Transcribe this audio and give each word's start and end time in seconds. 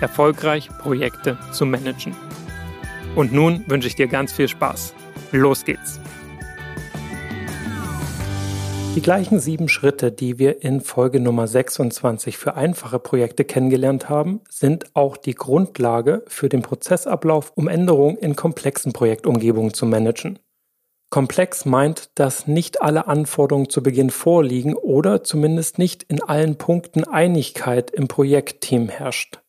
erfolgreich 0.00 0.68
Projekte 0.78 1.38
zu 1.52 1.66
managen. 1.66 2.14
Und 3.16 3.32
nun 3.32 3.64
wünsche 3.66 3.88
ich 3.88 3.96
dir 3.96 4.06
ganz 4.06 4.32
viel 4.32 4.48
Spaß. 4.48 4.94
Los 5.32 5.64
geht's! 5.64 6.00
Die 8.96 9.02
gleichen 9.02 9.38
sieben 9.38 9.68
Schritte, 9.68 10.10
die 10.10 10.40
wir 10.40 10.64
in 10.64 10.80
Folge 10.80 11.20
Nummer 11.20 11.46
26 11.46 12.36
für 12.36 12.56
einfache 12.56 12.98
Projekte 12.98 13.44
kennengelernt 13.44 14.08
haben, 14.08 14.40
sind 14.48 14.96
auch 14.96 15.16
die 15.16 15.36
Grundlage 15.36 16.24
für 16.26 16.48
den 16.48 16.62
Prozessablauf, 16.62 17.52
um 17.54 17.68
Änderungen 17.68 18.16
in 18.16 18.34
komplexen 18.34 18.92
Projektumgebungen 18.92 19.72
zu 19.72 19.86
managen. 19.86 20.40
Komplex 21.08 21.64
meint, 21.64 22.10
dass 22.16 22.48
nicht 22.48 22.82
alle 22.82 23.06
Anforderungen 23.06 23.70
zu 23.70 23.80
Beginn 23.80 24.10
vorliegen 24.10 24.74
oder 24.74 25.22
zumindest 25.22 25.78
nicht 25.78 26.02
in 26.02 26.20
allen 26.20 26.56
Punkten 26.56 27.04
Einigkeit 27.04 27.92
im 27.92 28.08
Projektteam 28.08 28.88
herrscht. 28.88 29.40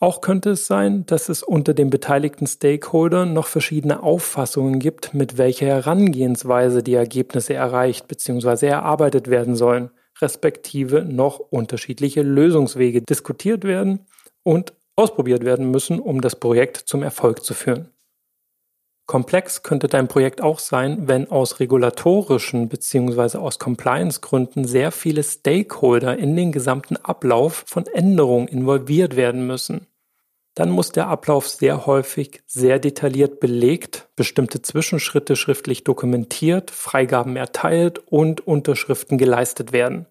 Auch 0.00 0.20
könnte 0.20 0.50
es 0.50 0.66
sein, 0.66 1.06
dass 1.06 1.28
es 1.28 1.42
unter 1.42 1.72
den 1.72 1.88
beteiligten 1.88 2.46
Stakeholdern 2.46 3.32
noch 3.32 3.46
verschiedene 3.46 4.02
Auffassungen 4.02 4.78
gibt, 4.78 5.14
mit 5.14 5.38
welcher 5.38 5.66
Herangehensweise 5.66 6.82
die 6.82 6.94
Ergebnisse 6.94 7.54
erreicht 7.54 8.08
bzw. 8.08 8.66
erarbeitet 8.66 9.28
werden 9.28 9.56
sollen, 9.56 9.90
respektive 10.20 11.04
noch 11.04 11.38
unterschiedliche 11.38 12.22
Lösungswege 12.22 13.02
diskutiert 13.02 13.64
werden 13.64 14.06
und 14.42 14.74
ausprobiert 14.96 15.44
werden 15.44 15.70
müssen, 15.70 15.98
um 16.00 16.20
das 16.20 16.36
Projekt 16.36 16.76
zum 16.76 17.02
Erfolg 17.02 17.44
zu 17.44 17.54
führen. 17.54 17.88
Komplex 19.06 19.62
könnte 19.62 19.86
dein 19.86 20.08
Projekt 20.08 20.40
auch 20.40 20.58
sein, 20.58 21.08
wenn 21.08 21.30
aus 21.30 21.60
regulatorischen 21.60 22.68
bzw. 22.68 23.38
aus 23.38 23.58
Compliance-Gründen 23.58 24.64
sehr 24.64 24.92
viele 24.92 25.22
Stakeholder 25.22 26.16
in 26.16 26.34
den 26.36 26.52
gesamten 26.52 26.96
Ablauf 26.96 27.64
von 27.66 27.86
Änderungen 27.86 28.48
involviert 28.48 29.16
werden 29.16 29.46
müssen 29.46 29.86
dann 30.54 30.70
muss 30.70 30.92
der 30.92 31.08
Ablauf 31.08 31.48
sehr 31.48 31.86
häufig 31.86 32.42
sehr 32.46 32.78
detailliert 32.78 33.40
belegt, 33.40 34.08
bestimmte 34.14 34.62
Zwischenschritte 34.62 35.34
schriftlich 35.34 35.82
dokumentiert, 35.82 36.70
Freigaben 36.70 37.36
erteilt 37.36 37.98
und 37.98 38.46
Unterschriften 38.46 39.18
geleistet 39.18 39.72
werden. 39.72 40.06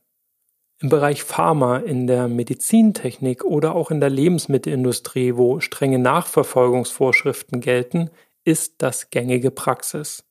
Im 0.82 0.90
Bereich 0.90 1.24
Pharma, 1.24 1.78
in 1.78 2.08
der 2.08 2.28
Medizintechnik 2.28 3.46
oder 3.46 3.74
auch 3.74 3.90
in 3.90 4.02
der 4.02 4.10
Lebensmittelindustrie, 4.10 5.38
wo 5.38 5.62
strenge 5.62 6.00
Nachverfolgungsvorschriften 6.00 7.62
gelten, 7.62 8.10
ist 8.44 8.76
das 8.80 9.10
gängige 9.10 9.52
Praxis. 9.52 10.24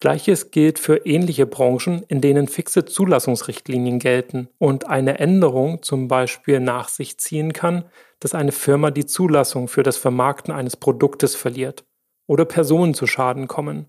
Gleiches 0.00 0.52
gilt 0.52 0.78
für 0.78 1.06
ähnliche 1.06 1.46
Branchen, 1.46 2.04
in 2.04 2.20
denen 2.20 2.46
fixe 2.46 2.84
Zulassungsrichtlinien 2.84 3.98
gelten 3.98 4.48
und 4.58 4.86
eine 4.86 5.18
Änderung 5.18 5.82
zum 5.82 6.06
Beispiel 6.06 6.60
nach 6.60 6.88
sich 6.88 7.18
ziehen 7.18 7.52
kann, 7.52 7.84
dass 8.20 8.34
eine 8.34 8.52
Firma 8.52 8.92
die 8.92 9.06
Zulassung 9.06 9.66
für 9.66 9.82
das 9.82 9.96
Vermarkten 9.96 10.54
eines 10.54 10.76
Produktes 10.76 11.34
verliert 11.34 11.84
oder 12.28 12.44
Personen 12.44 12.94
zu 12.94 13.08
Schaden 13.08 13.48
kommen. 13.48 13.86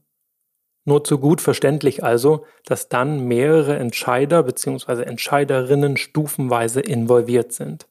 Nur 0.85 1.03
zu 1.03 1.19
gut 1.19 1.41
verständlich 1.41 2.03
also, 2.03 2.45
dass 2.65 2.89
dann 2.89 3.27
mehrere 3.27 3.77
Entscheider 3.77 4.41
bzw. 4.41 5.03
Entscheiderinnen 5.03 5.97
stufenweise 5.97 6.81
involviert 6.81 7.53
sind. 7.53 7.87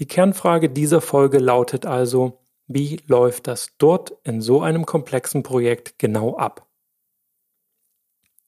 Die 0.00 0.06
Kernfrage 0.06 0.70
dieser 0.70 1.00
Folge 1.00 1.38
lautet 1.38 1.86
also, 1.86 2.43
wie 2.66 3.00
läuft 3.06 3.46
das 3.46 3.72
dort 3.78 4.16
in 4.24 4.40
so 4.40 4.62
einem 4.62 4.86
komplexen 4.86 5.42
Projekt 5.42 5.98
genau 5.98 6.36
ab? 6.36 6.66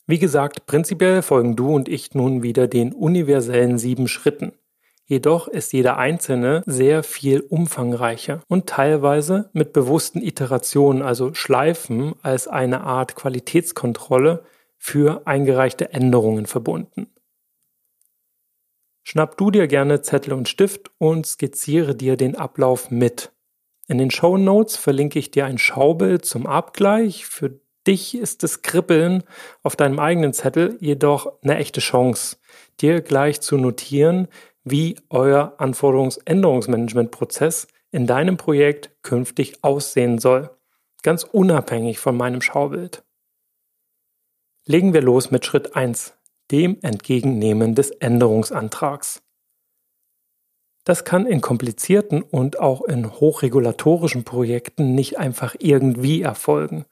Wie 0.06 0.18
gesagt, 0.18 0.66
prinzipiell 0.66 1.20
folgen 1.22 1.56
du 1.56 1.74
und 1.74 1.88
ich 1.88 2.14
nun 2.14 2.42
wieder 2.42 2.68
den 2.68 2.92
universellen 2.92 3.78
sieben 3.78 4.06
Schritten. 4.06 4.52
Jedoch 5.04 5.46
ist 5.46 5.72
jeder 5.72 5.98
einzelne 5.98 6.62
sehr 6.66 7.02
viel 7.02 7.40
umfangreicher 7.40 8.42
und 8.48 8.66
teilweise 8.68 9.50
mit 9.52 9.72
bewussten 9.72 10.20
Iterationen, 10.20 11.02
also 11.02 11.32
Schleifen, 11.34 12.14
als 12.22 12.48
eine 12.48 12.82
Art 12.82 13.14
Qualitätskontrolle 13.14 14.44
für 14.78 15.26
eingereichte 15.26 15.92
Änderungen 15.92 16.46
verbunden. 16.46 17.08
Schnapp 19.04 19.36
du 19.36 19.52
dir 19.52 19.68
gerne 19.68 20.02
Zettel 20.02 20.32
und 20.32 20.48
Stift 20.48 20.90
und 20.98 21.26
skizziere 21.26 21.94
dir 21.94 22.16
den 22.16 22.34
Ablauf 22.34 22.90
mit. 22.90 23.32
In 23.88 23.98
den 23.98 24.10
Show 24.10 24.36
Notes 24.36 24.76
verlinke 24.76 25.18
ich 25.18 25.30
dir 25.30 25.46
ein 25.46 25.58
Schaubild 25.58 26.24
zum 26.24 26.46
Abgleich. 26.46 27.26
Für 27.26 27.60
dich 27.86 28.16
ist 28.16 28.42
das 28.42 28.62
Kribbeln 28.62 29.22
auf 29.62 29.76
deinem 29.76 30.00
eigenen 30.00 30.32
Zettel 30.32 30.76
jedoch 30.80 31.32
eine 31.42 31.58
echte 31.58 31.80
Chance, 31.80 32.38
dir 32.80 33.00
gleich 33.00 33.40
zu 33.40 33.58
notieren, 33.58 34.26
wie 34.64 34.96
euer 35.08 35.54
Anforderungsänderungsmanagementprozess 35.58 37.68
in 37.92 38.08
deinem 38.08 38.36
Projekt 38.36 38.90
künftig 39.02 39.62
aussehen 39.62 40.18
soll, 40.18 40.50
ganz 41.02 41.22
unabhängig 41.22 42.00
von 42.00 42.16
meinem 42.16 42.42
Schaubild. 42.42 43.04
Legen 44.66 44.92
wir 44.92 45.02
los 45.02 45.30
mit 45.30 45.46
Schritt 45.46 45.76
1, 45.76 46.14
dem 46.50 46.78
Entgegennehmen 46.82 47.76
des 47.76 47.92
Änderungsantrags. 47.92 49.22
Das 50.86 51.04
kann 51.04 51.26
in 51.26 51.40
komplizierten 51.40 52.22
und 52.22 52.60
auch 52.60 52.80
in 52.82 53.10
hochregulatorischen 53.10 54.22
Projekten 54.22 54.94
nicht 54.94 55.18
einfach 55.18 55.56
irgendwie 55.58 56.22
erfolgen. 56.22 56.84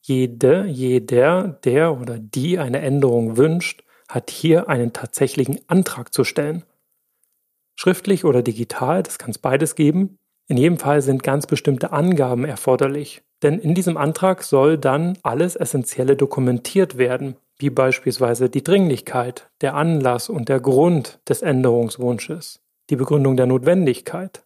Jede, 0.00 0.64
jeder, 0.64 1.60
der 1.62 2.00
oder 2.00 2.18
die 2.18 2.58
eine 2.58 2.80
Änderung 2.80 3.36
wünscht, 3.36 3.84
hat 4.08 4.30
hier 4.30 4.70
einen 4.70 4.94
tatsächlichen 4.94 5.60
Antrag 5.66 6.14
zu 6.14 6.24
stellen. 6.24 6.64
Schriftlich 7.76 8.24
oder 8.24 8.40
digital, 8.40 9.02
das 9.02 9.18
kann 9.18 9.32
es 9.32 9.38
beides 9.38 9.74
geben. 9.74 10.16
In 10.48 10.56
jedem 10.56 10.78
Fall 10.78 11.02
sind 11.02 11.22
ganz 11.22 11.46
bestimmte 11.46 11.92
Angaben 11.92 12.46
erforderlich, 12.46 13.22
denn 13.42 13.58
in 13.58 13.74
diesem 13.74 13.98
Antrag 13.98 14.44
soll 14.44 14.78
dann 14.78 15.18
alles 15.22 15.56
Essentielle 15.56 16.16
dokumentiert 16.16 16.96
werden, 16.96 17.36
wie 17.58 17.68
beispielsweise 17.68 18.48
die 18.48 18.64
Dringlichkeit, 18.64 19.50
der 19.60 19.74
Anlass 19.74 20.30
und 20.30 20.48
der 20.48 20.60
Grund 20.60 21.20
des 21.28 21.42
Änderungswunsches 21.42 22.61
die 22.92 22.96
Begründung 22.96 23.38
der 23.38 23.46
Notwendigkeit. 23.46 24.44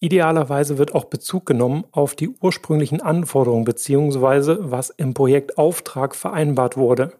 Idealerweise 0.00 0.78
wird 0.78 0.94
auch 0.94 1.04
Bezug 1.04 1.44
genommen 1.44 1.84
auf 1.92 2.14
die 2.14 2.30
ursprünglichen 2.30 3.02
Anforderungen 3.02 3.66
bzw. 3.66 4.56
was 4.60 4.88
im 4.88 5.12
Projektauftrag 5.12 6.16
vereinbart 6.16 6.78
wurde. 6.78 7.12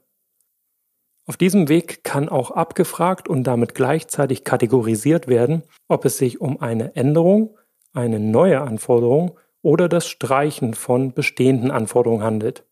Auf 1.27 1.37
diesem 1.37 1.69
Weg 1.69 2.05
kann 2.05 2.31
auch 2.31 2.51
abgefragt 2.51 3.29
und 3.29 3.45
damit 3.45 3.75
gleichzeitig 3.75 4.45
kategorisiert 4.45 5.29
werden, 5.29 5.63
ob 5.89 6.07
es 6.07 6.17
sich 6.17 6.41
um 6.41 6.59
eine 6.59 6.97
Änderung, 6.97 7.59
eine 7.93 8.19
neue 8.19 8.63
Anforderung 8.63 9.39
oder 9.61 9.91
das 9.91 10.07
Streichen 10.09 10.73
von 10.73 11.13
bestehenden 11.13 11.71
Anforderungen 11.71 12.25
handelt. 12.25 12.67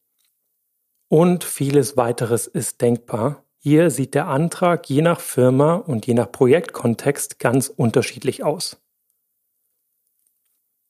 Und 1.08 1.44
vieles 1.44 1.98
weiteres 1.98 2.46
ist 2.46 2.80
denkbar, 2.80 3.44
hier 3.64 3.90
sieht 3.90 4.14
der 4.14 4.26
Antrag 4.26 4.90
je 4.90 5.02
nach 5.02 5.20
Firma 5.20 5.74
und 5.74 6.04
je 6.08 6.14
nach 6.14 6.32
Projektkontext 6.32 7.38
ganz 7.38 7.68
unterschiedlich 7.68 8.42
aus. 8.42 8.82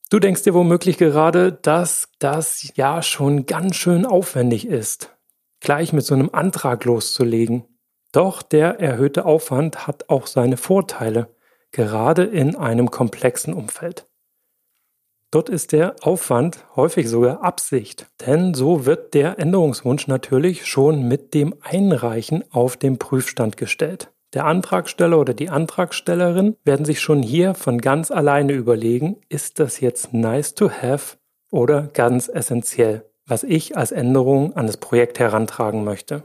Du 0.09 0.19
denkst 0.19 0.45
dir 0.45 0.55
womöglich 0.55 0.97
gerade, 0.97 1.53
dass 1.53 2.09
das 2.19 2.73
ja 2.75 3.03
schon 3.03 3.45
ganz 3.45 3.77
schön 3.77 4.07
aufwendig 4.07 4.67
ist, 4.67 5.15
gleich 5.61 5.93
mit 5.93 6.07
so 6.07 6.15
einem 6.15 6.31
Antrag 6.33 6.87
loszulegen. 6.87 7.65
Doch 8.11 8.41
der 8.41 8.81
erhöhte 8.81 9.27
Aufwand 9.27 9.87
hat 9.87 10.09
auch 10.09 10.27
seine 10.27 10.57
Vorteile, 10.57 11.29
gerade 11.73 12.25
in 12.25 12.57
einem 12.57 12.91
komplexen 12.91 13.53
Umfeld. 13.53 14.09
Dort 15.33 15.49
ist 15.49 15.73
der 15.73 15.97
Aufwand 16.03 16.67
häufig 16.77 17.09
sogar 17.09 17.43
Absicht, 17.43 18.07
denn 18.27 18.53
so 18.53 18.85
wird 18.85 19.15
der 19.15 19.39
Änderungswunsch 19.39 20.07
natürlich 20.07 20.67
schon 20.67 21.09
mit 21.09 21.33
dem 21.33 21.55
Einreichen 21.63 22.45
auf 22.51 22.77
den 22.77 22.99
Prüfstand 22.99 23.57
gestellt. 23.57 24.13
Der 24.35 24.45
Antragsteller 24.45 25.19
oder 25.19 25.33
die 25.33 25.49
Antragstellerin 25.49 26.57
werden 26.65 26.85
sich 26.85 27.01
schon 27.01 27.23
hier 27.23 27.55
von 27.55 27.81
ganz 27.81 28.11
alleine 28.11 28.53
überlegen, 28.53 29.17
ist 29.31 29.59
das 29.59 29.81
jetzt 29.81 30.13
nice 30.13 30.55
to 30.55 30.71
have 30.71 31.17
oder 31.51 31.89
ganz 31.95 32.29
essentiell, 32.29 33.07
was 33.25 33.43
ich 33.43 33.75
als 33.75 33.91
Änderung 33.91 34.55
an 34.55 34.67
das 34.67 34.77
Projekt 34.77 35.19
herantragen 35.19 35.83
möchte. 35.83 36.25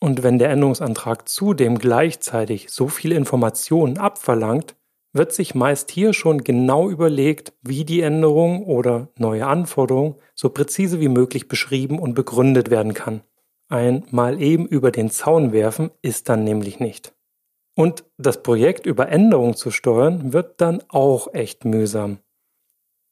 Und 0.00 0.22
wenn 0.22 0.38
der 0.38 0.50
Änderungsantrag 0.50 1.30
zudem 1.30 1.78
gleichzeitig 1.78 2.70
so 2.70 2.88
viele 2.88 3.14
Informationen 3.14 3.96
abverlangt, 3.96 4.74
wird 5.14 5.32
sich 5.32 5.54
meist 5.54 5.90
hier 5.90 6.12
schon 6.12 6.44
genau 6.44 6.90
überlegt, 6.90 7.54
wie 7.62 7.84
die 7.84 8.02
Änderung 8.02 8.64
oder 8.66 9.08
neue 9.16 9.46
Anforderung 9.46 10.16
so 10.34 10.50
präzise 10.50 11.00
wie 11.00 11.08
möglich 11.08 11.48
beschrieben 11.48 11.98
und 11.98 12.14
begründet 12.14 12.68
werden 12.68 12.92
kann. 12.92 13.22
Ein 13.68 14.04
mal 14.10 14.42
eben 14.42 14.66
über 14.66 14.90
den 14.90 15.10
Zaun 15.10 15.52
werfen 15.52 15.90
ist 16.02 16.28
dann 16.28 16.44
nämlich 16.44 16.80
nicht. 16.80 17.14
Und 17.76 18.04
das 18.18 18.42
Projekt 18.42 18.86
über 18.86 19.08
Änderungen 19.08 19.54
zu 19.54 19.70
steuern, 19.70 20.32
wird 20.32 20.60
dann 20.60 20.82
auch 20.88 21.32
echt 21.32 21.64
mühsam. 21.64 22.18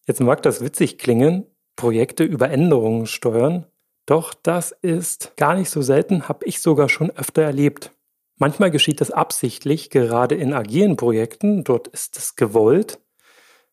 Jetzt 0.07 0.21
mag 0.21 0.43
das 0.43 0.61
witzig 0.61 0.99
klingen, 0.99 1.47
Projekte 1.77 2.25
über 2.25 2.51
Änderungen 2.51 3.07
steuern, 3.07 3.67
doch 4.07 4.35
das 4.35 4.73
ist 4.73 5.37
gar 5.37 5.55
nicht 5.55 5.71
so 5.71 5.83
selten, 5.83 6.29
habe 6.29 6.45
ich 6.47 6.61
sogar 6.61 6.89
schon 6.89 7.11
öfter 7.11 7.43
erlebt. 7.43 7.93
Manchmal 8.39 8.71
geschieht 8.71 9.01
das 9.01 9.11
absichtlich, 9.11 9.91
gerade 9.91 10.35
in 10.35 10.53
agilen 10.53 10.97
Projekten, 10.97 11.65
dort 11.65 11.89
ist 11.89 12.17
es 12.17 12.35
gewollt. 12.35 12.99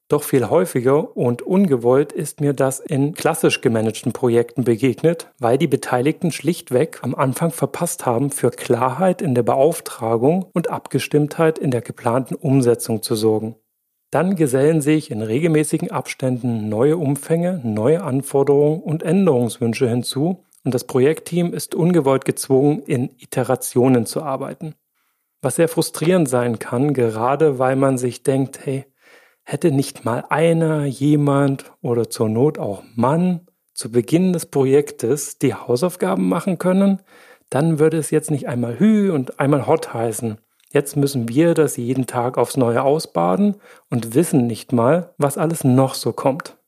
Doch 0.10 0.24
viel 0.24 0.50
häufiger 0.50 1.16
und 1.16 1.44
ungewollt 1.44 2.12
ist 2.12 2.42
mir 2.42 2.54
das 2.54 2.80
in 2.80 3.14
klassisch 3.14 3.62
gemanagten 3.62 4.12
Projekten 4.12 4.64
begegnet, 4.64 5.32
weil 5.38 5.60
die 5.60 5.68
Beteiligten 5.68 6.32
schlichtweg 6.32 7.00
am 7.04 7.14
Anfang 7.14 7.52
verpasst 7.52 8.08
haben, 8.08 8.32
für 8.32 8.50
Klarheit 8.50 9.22
in 9.22 9.36
der 9.36 9.44
Beauftragung 9.44 10.48
und 10.52 10.72
Abgestimmtheit 10.72 11.60
in 11.60 11.70
der 11.70 11.82
geplanten 11.82 12.34
Umsetzung 12.34 13.04
zu 13.04 13.14
sorgen. 13.16 13.56
Dann 14.10 14.36
gesellen 14.36 14.82
sich 14.82 15.12
in 15.12 15.22
regelmäßigen 15.22 15.92
Abständen 15.92 16.70
neue 16.70 16.98
Umfänge, 16.98 17.62
neue 17.64 18.02
Anforderungen 18.02 18.82
und 18.82 19.04
Änderungswünsche 19.04 19.88
hinzu, 19.88 20.44
und 20.64 20.74
das 20.74 20.86
Projektteam 20.86 21.54
ist 21.54 21.76
ungewollt 21.76 22.26
gezwungen, 22.26 22.80
in 22.84 23.10
Iterationen 23.18 24.06
zu 24.06 24.24
arbeiten. 24.24 24.76
Was 25.42 25.56
sehr 25.56 25.70
frustrierend 25.70 26.28
sein 26.28 26.60
kann, 26.60 26.94
gerade 26.94 27.60
weil 27.60 27.76
man 27.76 27.98
sich 27.98 28.24
denkt, 28.24 28.66
hey, 28.66 28.86
hätte 29.44 29.72
nicht 29.72 30.06
mal 30.06 30.26
einer, 30.30 30.86
jemand 30.86 31.72
oder 31.82 32.10
zur 32.10 32.30
Not 32.30 32.60
auch 32.60 32.84
Mann 32.96 33.48
zu 33.74 33.92
Beginn 33.92 34.34
des 34.34 34.46
Projektes 34.46 35.40
die 35.40 35.54
Hausaufgaben 35.54 36.28
machen 36.28 36.58
können, 36.58 37.02
dann 37.50 37.80
würde 37.80 37.98
es 37.98 38.12
jetzt 38.12 38.30
nicht 38.30 38.48
einmal 38.48 38.80
Hü 38.80 39.12
und 39.12 39.40
einmal 39.40 39.66
Hot 39.66 39.94
heißen. 39.94 40.38
Jetzt 40.72 40.98
müssen 40.98 41.28
wir 41.30 41.56
das 41.56 41.78
jeden 41.78 42.06
Tag 42.06 42.38
aufs 42.38 42.58
Neue 42.58 42.84
ausbaden 42.84 43.56
und 43.90 44.14
wissen 44.14 44.46
nicht 44.46 44.72
mal, 44.72 45.16
was 45.18 45.38
alles 45.38 45.64
noch 45.64 45.96
so 45.96 46.14
kommt. 46.14 46.59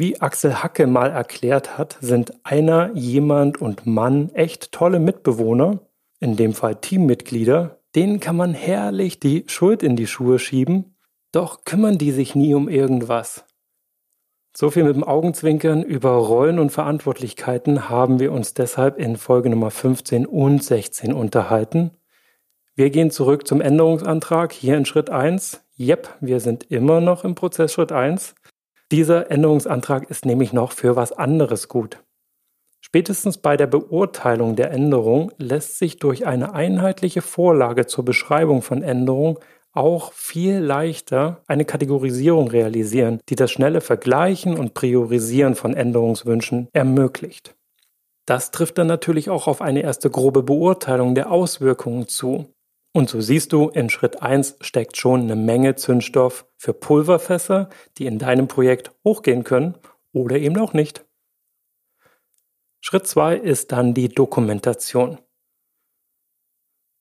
Wie 0.00 0.20
Axel 0.20 0.62
Hacke 0.62 0.86
mal 0.86 1.10
erklärt 1.10 1.76
hat, 1.76 1.98
sind 2.00 2.32
einer, 2.44 2.92
jemand 2.94 3.60
und 3.60 3.84
Mann 3.84 4.32
echt 4.32 4.70
tolle 4.70 5.00
Mitbewohner, 5.00 5.80
in 6.20 6.36
dem 6.36 6.54
Fall 6.54 6.76
Teammitglieder, 6.76 7.80
denen 7.96 8.20
kann 8.20 8.36
man 8.36 8.54
herrlich 8.54 9.18
die 9.18 9.42
Schuld 9.48 9.82
in 9.82 9.96
die 9.96 10.06
Schuhe 10.06 10.38
schieben, 10.38 10.96
doch 11.32 11.64
kümmern 11.64 11.98
die 11.98 12.12
sich 12.12 12.36
nie 12.36 12.54
um 12.54 12.68
irgendwas. 12.68 13.44
So 14.56 14.70
viel 14.70 14.84
mit 14.84 14.94
dem 14.94 15.02
Augenzwinkern 15.02 15.82
über 15.82 16.10
Rollen 16.10 16.60
und 16.60 16.70
Verantwortlichkeiten 16.70 17.88
haben 17.88 18.20
wir 18.20 18.30
uns 18.30 18.54
deshalb 18.54 19.00
in 19.00 19.16
Folge 19.16 19.50
Nummer 19.50 19.72
15 19.72 20.26
und 20.26 20.62
16 20.62 21.12
unterhalten. 21.12 21.90
Wir 22.76 22.90
gehen 22.90 23.10
zurück 23.10 23.48
zum 23.48 23.60
Änderungsantrag 23.60 24.52
hier 24.52 24.76
in 24.76 24.84
Schritt 24.84 25.10
1. 25.10 25.60
Jep, 25.74 26.08
wir 26.20 26.38
sind 26.38 26.70
immer 26.70 27.00
noch 27.00 27.24
im 27.24 27.34
Prozess 27.34 27.72
Schritt 27.72 27.90
1. 27.90 28.36
Dieser 28.90 29.30
Änderungsantrag 29.30 30.10
ist 30.10 30.24
nämlich 30.24 30.52
noch 30.52 30.72
für 30.72 30.96
was 30.96 31.12
anderes 31.12 31.68
gut. 31.68 32.02
Spätestens 32.80 33.36
bei 33.36 33.56
der 33.58 33.66
Beurteilung 33.66 34.56
der 34.56 34.70
Änderung 34.70 35.30
lässt 35.36 35.78
sich 35.78 35.98
durch 35.98 36.26
eine 36.26 36.54
einheitliche 36.54 37.20
Vorlage 37.20 37.86
zur 37.86 38.04
Beschreibung 38.04 38.62
von 38.62 38.82
Änderungen 38.82 39.36
auch 39.72 40.12
viel 40.12 40.58
leichter 40.58 41.42
eine 41.46 41.66
Kategorisierung 41.66 42.48
realisieren, 42.48 43.20
die 43.28 43.36
das 43.36 43.50
schnelle 43.50 43.82
Vergleichen 43.82 44.58
und 44.58 44.72
Priorisieren 44.72 45.54
von 45.54 45.74
Änderungswünschen 45.74 46.68
ermöglicht. 46.72 47.54
Das 48.24 48.50
trifft 48.50 48.78
dann 48.78 48.86
natürlich 48.86 49.28
auch 49.28 49.46
auf 49.46 49.60
eine 49.60 49.82
erste 49.82 50.10
grobe 50.10 50.42
Beurteilung 50.42 51.14
der 51.14 51.30
Auswirkungen 51.30 52.08
zu. 52.08 52.54
Und 52.92 53.08
so 53.08 53.20
siehst 53.20 53.52
du, 53.52 53.68
in 53.68 53.90
Schritt 53.90 54.22
1 54.22 54.56
steckt 54.60 54.96
schon 54.96 55.22
eine 55.22 55.36
Menge 55.36 55.76
Zündstoff 55.76 56.46
für 56.56 56.72
Pulverfässer, 56.72 57.68
die 57.98 58.06
in 58.06 58.18
deinem 58.18 58.48
Projekt 58.48 58.92
hochgehen 59.04 59.44
können 59.44 59.76
oder 60.12 60.36
eben 60.36 60.56
auch 60.58 60.72
nicht. 60.72 61.04
Schritt 62.80 63.06
2 63.06 63.36
ist 63.36 63.72
dann 63.72 63.94
die 63.94 64.08
Dokumentation. 64.08 65.18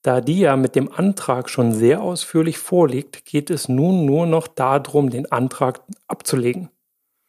Da 0.03 0.21
die 0.21 0.39
ja 0.39 0.55
mit 0.55 0.75
dem 0.75 0.91
Antrag 0.91 1.49
schon 1.49 1.73
sehr 1.73 2.01
ausführlich 2.01 2.57
vorliegt, 2.57 3.25
geht 3.25 3.49
es 3.49 3.67
nun 3.67 4.05
nur 4.05 4.25
noch 4.25 4.47
darum, 4.47 5.09
den 5.09 5.31
Antrag 5.31 5.81
abzulegen. 6.07 6.69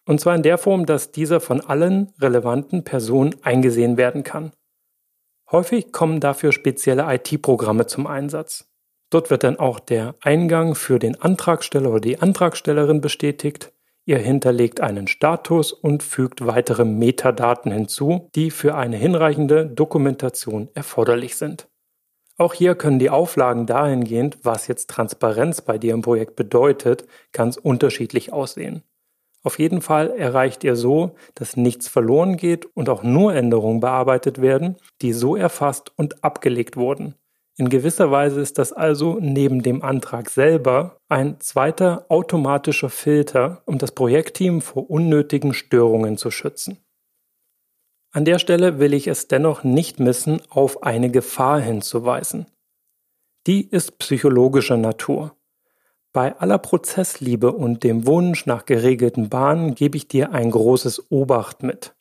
Und 0.06 0.20
zwar 0.20 0.34
in 0.34 0.42
der 0.42 0.58
Form, 0.58 0.86
dass 0.86 1.12
dieser 1.12 1.40
von 1.40 1.60
allen 1.60 2.12
relevanten 2.20 2.84
Personen 2.84 3.34
eingesehen 3.42 3.96
werden 3.96 4.22
kann. 4.22 4.52
Häufig 5.50 5.92
kommen 5.92 6.20
dafür 6.20 6.52
spezielle 6.52 7.06
IT-Programme 7.14 7.86
zum 7.86 8.06
Einsatz. 8.06 8.68
Dort 9.10 9.30
wird 9.30 9.44
dann 9.44 9.58
auch 9.58 9.80
der 9.80 10.14
Eingang 10.20 10.74
für 10.74 10.98
den 10.98 11.18
Antragsteller 11.20 11.90
oder 11.90 12.00
die 12.00 12.20
Antragstellerin 12.20 13.00
bestätigt. 13.00 13.72
Ihr 14.04 14.18
hinterlegt 14.18 14.80
einen 14.80 15.06
Status 15.06 15.72
und 15.72 16.02
fügt 16.02 16.46
weitere 16.46 16.84
Metadaten 16.84 17.72
hinzu, 17.72 18.28
die 18.34 18.50
für 18.50 18.74
eine 18.74 18.96
hinreichende 18.96 19.66
Dokumentation 19.66 20.68
erforderlich 20.74 21.36
sind. 21.36 21.68
Auch 22.36 22.54
hier 22.54 22.74
können 22.74 22.98
die 22.98 23.10
Auflagen 23.10 23.66
dahingehend, 23.66 24.38
was 24.44 24.68
jetzt 24.68 24.90
Transparenz 24.90 25.60
bei 25.62 25.76
dir 25.76 25.94
im 25.94 26.02
Projekt 26.02 26.36
bedeutet, 26.36 27.06
ganz 27.32 27.56
unterschiedlich 27.56 28.32
aussehen. 28.32 28.82
Auf 29.48 29.58
jeden 29.58 29.80
Fall 29.80 30.10
erreicht 30.10 30.62
ihr 30.62 30.76
so, 30.76 31.14
dass 31.34 31.56
nichts 31.56 31.88
verloren 31.88 32.36
geht 32.36 32.66
und 32.76 32.90
auch 32.90 33.02
nur 33.02 33.34
Änderungen 33.34 33.80
bearbeitet 33.80 34.42
werden, 34.42 34.76
die 35.00 35.14
so 35.14 35.36
erfasst 35.36 35.90
und 35.96 36.22
abgelegt 36.22 36.76
wurden. 36.76 37.14
In 37.56 37.70
gewisser 37.70 38.10
Weise 38.10 38.42
ist 38.42 38.58
das 38.58 38.74
also 38.74 39.16
neben 39.22 39.62
dem 39.62 39.82
Antrag 39.82 40.28
selber 40.28 40.98
ein 41.08 41.40
zweiter 41.40 42.04
automatischer 42.10 42.90
Filter, 42.90 43.62
um 43.64 43.78
das 43.78 43.92
Projektteam 43.92 44.60
vor 44.60 44.90
unnötigen 44.90 45.54
Störungen 45.54 46.18
zu 46.18 46.30
schützen. 46.30 46.84
An 48.12 48.26
der 48.26 48.38
Stelle 48.38 48.78
will 48.78 48.92
ich 48.92 49.06
es 49.06 49.28
dennoch 49.28 49.64
nicht 49.64 49.98
missen, 49.98 50.42
auf 50.50 50.82
eine 50.82 51.10
Gefahr 51.10 51.58
hinzuweisen. 51.58 52.44
Die 53.46 53.66
ist 53.66 53.96
psychologischer 53.96 54.76
Natur. 54.76 55.37
Bei 56.12 56.38
aller 56.38 56.58
Prozessliebe 56.58 57.52
und 57.52 57.84
dem 57.84 58.06
Wunsch 58.06 58.46
nach 58.46 58.64
geregelten 58.64 59.28
Bahnen 59.28 59.74
gebe 59.74 59.96
ich 59.96 60.08
dir 60.08 60.32
ein 60.32 60.50
großes 60.50 61.10
Obacht 61.10 61.62
mit. 61.62 61.94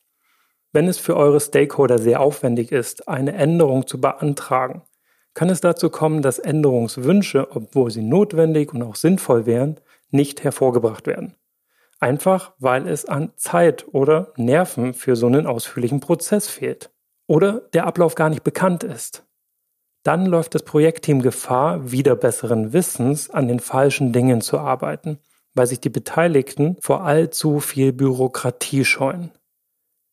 Wenn 0.72 0.88
es 0.88 0.98
für 0.98 1.18
eure 1.18 1.42
Stakeholder 1.42 1.98
sehr 1.98 2.22
aufwendig 2.22 2.72
ist, 2.72 3.10
eine 3.10 3.34
Änderung 3.34 3.86
zu 3.86 4.00
beantragen, 4.00 4.82
kann 5.34 5.50
es 5.50 5.60
dazu 5.60 5.90
kommen, 5.90 6.22
dass 6.22 6.40
Änderungswünsche, 6.40 7.56
obwohl 7.56 7.92
sie 7.92 8.02
notwendig 8.02 8.74
und 8.74 8.82
auch 8.82 8.96
sinnvoll 8.96 9.46
wären, 9.46 9.80
nicht 10.10 10.44
hervorgebracht 10.44 11.06
werden. 11.06 11.36
Einfach 12.00 12.54
weil 12.60 12.88
es 12.88 13.06
an 13.06 13.34
Zeit 13.36 13.86
oder 13.92 14.32
Nerven 14.38 14.94
für 14.94 15.16
so 15.16 15.28
einen 15.28 15.46
ausführlichen 15.46 16.00
Prozess 16.00 16.48
fehlt. 16.48 16.92
Oder 17.28 17.62
der 17.74 17.86
Ablauf 17.86 18.16
gar 18.16 18.30
nicht 18.30 18.44
bekannt 18.44 18.84
ist 18.84 19.27
dann 20.08 20.26
läuft 20.26 20.56
das 20.56 20.64
Projektteam 20.64 21.22
Gefahr, 21.22 21.92
wieder 21.92 22.16
besseren 22.16 22.72
Wissens 22.72 23.30
an 23.30 23.50
den 23.50 23.60
falschen 23.60 24.14
Dingen 24.14 24.40
zu 24.40 24.58
arbeiten, 24.58 25.20
weil 25.54 25.68
sich 25.68 25.82
die 25.82 25.90
Beteiligten 25.90 26.78
vor 26.80 27.04
allzu 27.04 27.60
viel 27.60 27.92
Bürokratie 27.92 28.86
scheuen. 28.86 29.32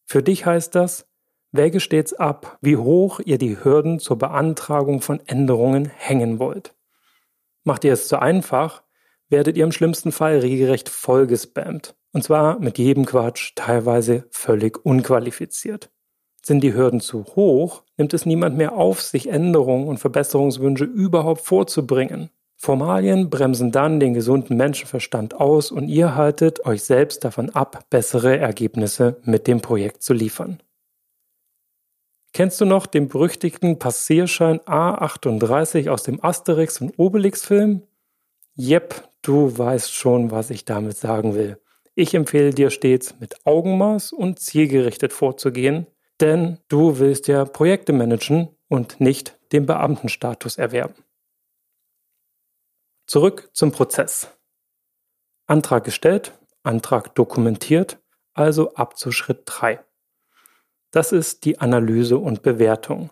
Für 0.05 0.21
dich 0.21 0.47
heißt 0.47 0.75
das, 0.75 1.07
wäge 1.53 1.79
stets 1.79 2.13
ab, 2.13 2.59
wie 2.61 2.77
hoch 2.77 3.21
ihr 3.25 3.39
die 3.39 3.63
Hürden 3.63 4.01
zur 4.01 4.19
Beantragung 4.19 5.01
von 5.01 5.21
Änderungen 5.27 5.85
hängen 5.87 6.41
wollt. 6.41 6.75
Macht 7.63 7.85
ihr 7.85 7.93
es 7.93 8.09
zu 8.09 8.19
einfach, 8.19 8.83
werdet 9.29 9.57
ihr 9.57 9.63
im 9.63 9.71
schlimmsten 9.71 10.11
Fall 10.11 10.41
regelrecht 10.41 10.89
vollgespammt. 10.89 11.95
Und 12.13 12.25
zwar 12.25 12.59
mit 12.59 12.79
jedem 12.79 13.07
Quatsch, 13.07 13.53
teilweise 13.55 14.27
völlig 14.33 14.85
unqualifiziert. 14.85 15.94
Sind 16.47 16.61
die 16.61 16.75
Hürden 16.75 17.01
zu 17.01 17.25
hoch, 17.37 17.85
nimmt 17.97 18.13
es 18.13 18.27
niemand 18.27 18.59
mehr 18.59 18.75
auf, 18.75 19.01
sich 19.01 19.29
Änderungen 19.29 19.89
und 19.89 19.97
Verbesserungswünsche 19.97 20.85
überhaupt 20.85 21.41
vorzubringen. 21.41 22.29
Formalien 22.55 23.31
bremsen 23.31 23.73
dann 23.73 23.99
den 23.99 24.13
gesunden 24.13 24.59
Menschenverstand 24.59 25.41
aus 25.41 25.71
und 25.71 25.89
ihr 25.89 26.15
haltet 26.17 26.67
euch 26.67 26.85
selbst 26.85 27.25
davon 27.25 27.49
ab, 27.49 27.87
bessere 27.89 28.37
Ergebnisse 28.37 29.17
mit 29.25 29.47
dem 29.47 29.63
Projekt 29.63 30.03
zu 30.03 30.13
liefern. 30.13 30.61
Kennst 32.35 32.61
du 32.61 32.67
noch 32.67 32.85
den 32.85 33.09
berüchtigten 33.09 33.79
Passierschein 33.79 34.61
A38 34.61 35.89
aus 35.89 36.03
dem 36.03 36.23
Asterix 36.23 36.79
und 36.79 36.99
Obelix 36.99 37.43
Film? 37.43 37.85
Jep, 38.55 39.09
du 39.23 39.57
weißt 39.57 39.95
schon, 39.95 40.31
was 40.31 40.51
ich 40.51 40.67
damit 40.67 40.99
sagen 40.99 41.35
will. 41.35 41.59
Ich 41.95 42.13
empfehle 42.13 42.51
dir 42.51 42.69
stets 42.69 43.15
mit 43.19 43.47
Augenmaß 43.47 44.13
und 44.13 44.41
zielgerichtet 44.41 45.15
vorzugehen, 45.15 45.87
denn 46.25 46.59
du 46.69 46.99
willst 46.99 47.29
ja 47.29 47.45
Projekte 47.45 47.93
managen 47.93 48.49
und 48.69 48.99
nicht 48.99 49.39
den 49.53 49.67
Beamtenstatus 49.67 50.57
erwerben. 50.57 51.05
Zurück 53.07 53.51
zum 53.53 53.73
Prozess. 53.73 54.29
Antrag 55.47 55.85
gestellt, 55.85 56.33
Antrag 56.63 57.15
dokumentiert, 57.15 57.99
also 58.33 58.73
ab 58.73 58.97
zu 58.97 59.13
Schritt 59.13 59.43
3. 59.45 59.85
Das 60.91 61.13
ist 61.13 61.45
die 61.45 61.61
Analyse 61.61 62.17
und 62.17 62.41
Bewertung. 62.41 63.11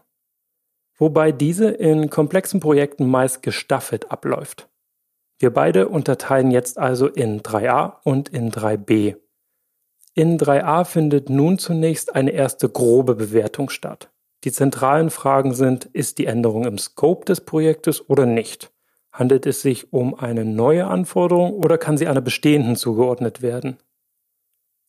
Wobei 0.96 1.32
diese 1.32 1.68
in 1.68 2.08
komplexen 2.08 2.60
Projekten 2.60 3.10
meist 3.10 3.42
gestaffelt 3.42 4.10
abläuft. 4.10 4.70
Wir 5.38 5.52
beide 5.52 5.88
unterteilen 5.88 6.50
jetzt 6.50 6.78
also 6.78 7.08
in 7.08 7.42
3a 7.42 8.00
und 8.04 8.30
in 8.30 8.50
3b. 8.50 9.16
In 10.14 10.38
3a 10.38 10.84
findet 10.84 11.30
nun 11.30 11.58
zunächst 11.58 12.14
eine 12.14 12.32
erste 12.32 12.68
grobe 12.68 13.14
Bewertung 13.14 13.70
statt. 13.70 14.10
Die 14.44 14.52
zentralen 14.52 15.08
Fragen 15.08 15.54
sind, 15.54 15.86
ist 15.86 16.18
die 16.18 16.26
Änderung 16.26 16.66
im 16.66 16.76
Scope 16.76 17.24
des 17.24 17.40
Projektes 17.40 18.10
oder 18.10 18.26
nicht? 18.26 18.72
Handelt 19.10 19.46
es 19.46 19.62
sich 19.62 19.92
um 19.92 20.14
eine 20.14 20.44
neue 20.44 20.86
Anforderung 20.86 21.52
oder 21.52 21.78
kann 21.78 21.96
sie 21.96 22.08
einer 22.08 22.20
bestehenden 22.20 22.76
zugeordnet 22.76 23.40
werden? 23.40 23.78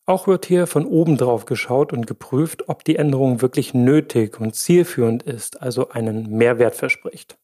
Auch 0.04 0.26
wird 0.26 0.44
hier 0.44 0.66
von 0.66 0.84
oben 0.84 1.16
drauf 1.16 1.46
geschaut 1.46 1.94
und 1.94 2.06
geprüft, 2.06 2.68
ob 2.68 2.84
die 2.84 2.96
Änderung 2.96 3.40
wirklich 3.40 3.72
nötig 3.72 4.38
und 4.38 4.54
zielführend 4.54 5.22
ist, 5.22 5.62
also 5.62 5.88
einen 5.88 6.30
Mehrwert 6.30 6.74
verspricht. 6.74 7.38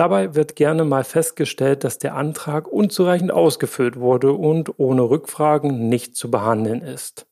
Dabei 0.00 0.34
wird 0.34 0.56
gerne 0.56 0.84
mal 0.84 1.04
festgestellt, 1.04 1.84
dass 1.84 1.98
der 1.98 2.14
Antrag 2.14 2.66
unzureichend 2.66 3.30
ausgefüllt 3.30 4.00
wurde 4.00 4.32
und 4.32 4.78
ohne 4.78 5.02
Rückfragen 5.02 5.90
nicht 5.90 6.16
zu 6.16 6.30
behandeln 6.30 6.80
ist. 6.80 7.26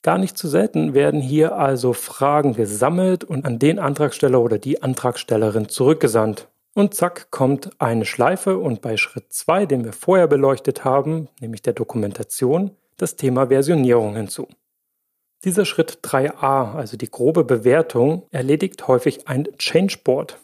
Gar 0.00 0.16
nicht 0.16 0.38
zu 0.38 0.48
selten 0.48 0.94
werden 0.94 1.20
hier 1.20 1.58
also 1.58 1.92
Fragen 1.92 2.54
gesammelt 2.54 3.24
und 3.24 3.44
an 3.44 3.58
den 3.58 3.78
Antragsteller 3.78 4.40
oder 4.40 4.56
die 4.56 4.82
Antragstellerin 4.82 5.68
zurückgesandt, 5.68 6.48
und 6.74 6.94
zack 6.94 7.30
kommt 7.30 7.78
eine 7.78 8.06
Schleife 8.06 8.56
und 8.56 8.80
bei 8.80 8.96
Schritt 8.96 9.30
2, 9.30 9.66
den 9.66 9.84
wir 9.84 9.92
vorher 9.92 10.26
beleuchtet 10.26 10.82
haben, 10.82 11.28
nämlich 11.40 11.60
der 11.60 11.74
Dokumentation, 11.74 12.70
das 12.96 13.16
Thema 13.16 13.48
Versionierung 13.48 14.16
hinzu. 14.16 14.48
Dieser 15.44 15.66
Schritt 15.66 15.98
3a, 16.02 16.74
also 16.74 16.96
die 16.96 17.10
grobe 17.10 17.44
Bewertung, 17.44 18.22
erledigt 18.30 18.88
häufig 18.88 19.28
ein 19.28 19.46
Changeboard. 19.58 20.38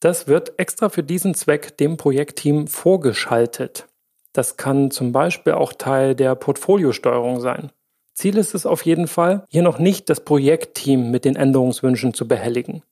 Das 0.00 0.28
wird 0.28 0.58
extra 0.58 0.88
für 0.88 1.02
diesen 1.02 1.34
Zweck 1.34 1.76
dem 1.76 1.96
Projektteam 1.96 2.68
vorgeschaltet. 2.68 3.88
Das 4.32 4.56
kann 4.56 4.90
zum 4.90 5.10
Beispiel 5.10 5.54
auch 5.54 5.72
Teil 5.72 6.14
der 6.14 6.34
Portfoliosteuerung 6.36 7.40
sein. 7.40 7.72
Ziel 8.14 8.36
ist 8.36 8.54
es 8.54 8.66
auf 8.66 8.84
jeden 8.84 9.08
Fall, 9.08 9.44
hier 9.48 9.62
noch 9.62 9.78
nicht 9.78 10.08
das 10.10 10.20
Projektteam 10.24 11.10
mit 11.10 11.24
den 11.24 11.36
Änderungswünschen 11.36 12.14
zu 12.14 12.28
behelligen. 12.28 12.82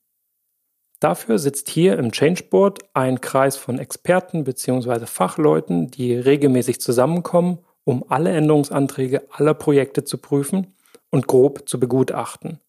Dafür 0.99 1.37
sitzt 1.37 1.69
hier 1.69 1.97
im 1.99 2.11
Changeboard 2.11 2.79
ein 2.93 3.21
Kreis 3.21 3.55
von 3.55 3.77
Experten 3.77 4.43
bzw. 4.43 5.05
Fachleuten, 5.05 5.91
die 5.91 6.15
regelmäßig 6.15 6.81
zusammenkommen, 6.81 7.59
um 7.83 8.03
alle 8.09 8.31
Änderungsanträge 8.31 9.27
aller 9.31 9.53
Projekte 9.53 10.03
zu 10.03 10.17
prüfen 10.17 10.75
und 11.09 11.27
grob 11.27 11.69
zu 11.69 11.79
begutachten. 11.79 12.59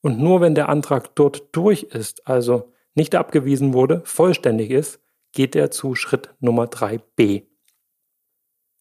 Und 0.00 0.18
nur 0.18 0.40
wenn 0.40 0.54
der 0.54 0.68
Antrag 0.68 1.14
dort 1.16 1.44
durch 1.52 1.82
ist, 1.82 2.26
also 2.26 2.72
nicht 2.94 3.14
abgewiesen 3.14 3.72
wurde, 3.74 4.02
vollständig 4.04 4.70
ist, 4.70 5.00
geht 5.32 5.56
er 5.56 5.70
zu 5.70 5.94
Schritt 5.94 6.34
Nummer 6.40 6.64
3b. 6.64 7.44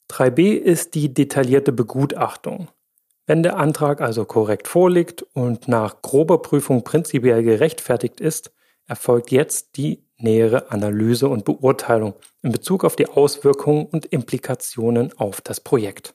3b 0.10 0.56
ist 0.56 0.96
die 0.96 1.14
detaillierte 1.14 1.72
Begutachtung. 1.72 2.68
Wenn 3.26 3.44
der 3.44 3.58
Antrag 3.58 4.02
also 4.02 4.26
korrekt 4.26 4.68
vorliegt 4.68 5.24
und 5.34 5.68
nach 5.68 6.02
grober 6.02 6.42
Prüfung 6.42 6.84
prinzipiell 6.84 7.44
gerechtfertigt 7.44 8.20
ist, 8.20 8.52
erfolgt 8.88 9.32
jetzt 9.32 9.78
die 9.78 10.04
nähere 10.18 10.72
Analyse 10.72 11.30
und 11.30 11.46
Beurteilung 11.46 12.16
in 12.42 12.52
Bezug 12.52 12.84
auf 12.84 12.96
die 12.96 13.08
Auswirkungen 13.08 13.86
und 13.86 14.06
Implikationen 14.08 15.18
auf 15.18 15.40
das 15.40 15.62
Projekt. 15.62 16.14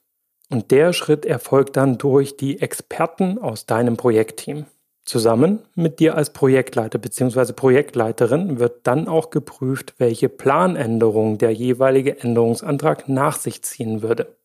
Und 0.50 0.70
der 0.70 0.92
Schritt 0.92 1.24
erfolgt 1.24 1.76
dann 1.76 1.98
durch 1.98 2.36
die 2.36 2.60
Experten 2.60 3.38
aus 3.38 3.66
deinem 3.66 3.96
Projektteam. 3.96 4.66
Zusammen 5.06 5.60
mit 5.76 6.00
dir 6.00 6.16
als 6.16 6.30
Projektleiter 6.30 6.98
bzw. 6.98 7.52
Projektleiterin 7.52 8.58
wird 8.58 8.88
dann 8.88 9.06
auch 9.06 9.30
geprüft, 9.30 9.94
welche 9.98 10.28
Planänderung 10.28 11.38
der 11.38 11.52
jeweilige 11.52 12.18
Änderungsantrag 12.18 13.08
nach 13.08 13.38
sich 13.38 13.62
ziehen 13.62 14.02
würde. 14.02 14.36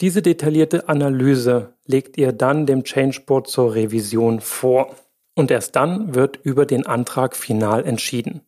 Diese 0.00 0.22
detaillierte 0.22 0.88
Analyse 0.88 1.74
legt 1.84 2.16
ihr 2.16 2.32
dann 2.32 2.64
dem 2.66 2.84
Changeboard 2.84 3.48
zur 3.48 3.74
Revision 3.74 4.40
vor 4.40 4.94
und 5.34 5.50
erst 5.50 5.74
dann 5.74 6.14
wird 6.14 6.36
über 6.36 6.64
den 6.64 6.86
Antrag 6.86 7.34
final 7.34 7.84
entschieden. 7.84 8.42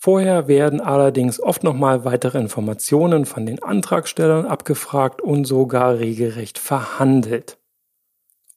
Vorher 0.00 0.48
werden 0.48 0.80
allerdings 0.80 1.40
oft 1.40 1.62
nochmal 1.62 2.04
weitere 2.04 2.38
Informationen 2.38 3.24
von 3.24 3.46
den 3.46 3.62
Antragstellern 3.62 4.46
abgefragt 4.46 5.20
und 5.20 5.44
sogar 5.44 5.98
regelrecht 5.98 6.58
verhandelt. 6.58 7.57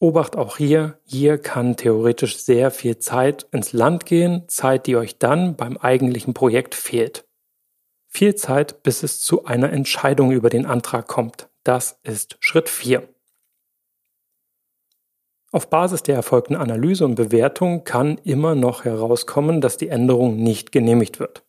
Obacht 0.02 0.36
auch 0.36 0.58
hier, 0.58 1.00
hier 1.06 1.38
kann 1.38 1.78
theoretisch 1.78 2.40
sehr 2.40 2.72
viel 2.72 2.98
Zeit 2.98 3.46
ins 3.52 3.72
Land 3.72 4.08
gehen, 4.08 4.46
Zeit, 4.48 4.88
die 4.88 4.96
euch 4.96 5.20
dann 5.20 5.56
beim 5.56 5.78
eigentlichen 5.78 6.34
Projekt 6.34 6.74
fehlt. 6.74 7.28
Viel 8.08 8.34
Zeit, 8.34 8.82
bis 8.82 9.04
es 9.04 9.22
zu 9.22 9.46
einer 9.46 9.72
Entscheidung 9.72 10.32
über 10.32 10.50
den 10.50 10.66
Antrag 10.66 11.08
kommt. 11.08 11.50
Das 11.64 12.00
ist 12.02 12.36
Schritt 12.40 12.68
4. 12.68 13.08
Auf 15.52 15.70
Basis 15.70 16.02
der 16.02 16.16
erfolgten 16.16 16.56
Analyse 16.56 17.06
und 17.06 17.14
Bewertung 17.14 17.84
kann 17.84 18.18
immer 18.24 18.56
noch 18.56 18.86
herauskommen, 18.86 19.62
dass 19.62 19.78
die 19.78 19.90
Änderung 19.90 20.36
nicht 20.38 20.72
genehmigt 20.72 21.20
wird. 21.20 21.44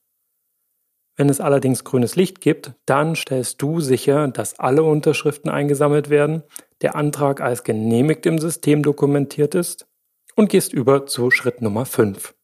Wenn 1.16 1.28
es 1.28 1.40
allerdings 1.40 1.85
grünes 1.85 2.16
Licht 2.16 2.40
gibt, 2.40 2.73
dann 2.87 3.16
stellst 3.16 3.61
du 3.61 3.81
sicher, 3.81 4.28
dass 4.28 4.59
alle 4.59 4.83
Unterschriften 4.83 5.50
eingesammelt 5.50 6.11
werden, 6.11 6.42
der 6.81 6.95
Antrag 6.95 7.40
als 7.40 7.64
genehmigt 7.64 8.26
im 8.26 8.38
System 8.38 8.83
dokumentiert 8.83 9.54
ist 9.54 9.87
und 10.35 10.49
gehst 10.49 10.73
über 10.73 11.07
zu 11.07 11.31
Schritt 11.31 11.61
Nummer 11.61 11.85
5. 11.85 12.35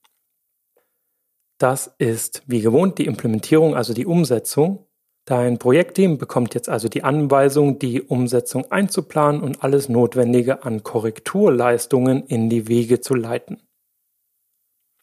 Das 1.59 1.95
ist 1.99 2.43
wie 2.47 2.61
gewohnt 2.61 2.99
die 2.99 3.07
Implementierung, 3.07 3.75
also 3.75 3.95
die 3.95 4.07
Umsetzung 4.07 4.89
Dein 5.29 5.59
Projektteam 5.59 6.17
bekommt 6.17 6.55
jetzt 6.55 6.71
also 6.71 6.89
die 6.89 7.05
Anweisung, 7.05 7.79
die 7.79 8.01
Umsetzung 8.01 8.73
einzuplanen 8.73 9.43
und 9.43 9.63
alles 9.63 9.91
Notwendige 9.91 10.65
an 10.65 10.83
Korrekturleistungen 10.83 12.25
in 12.25 12.49
die 12.49 12.67
Wege 12.67 13.03
zu 13.03 13.15
leiten. 13.15 13.61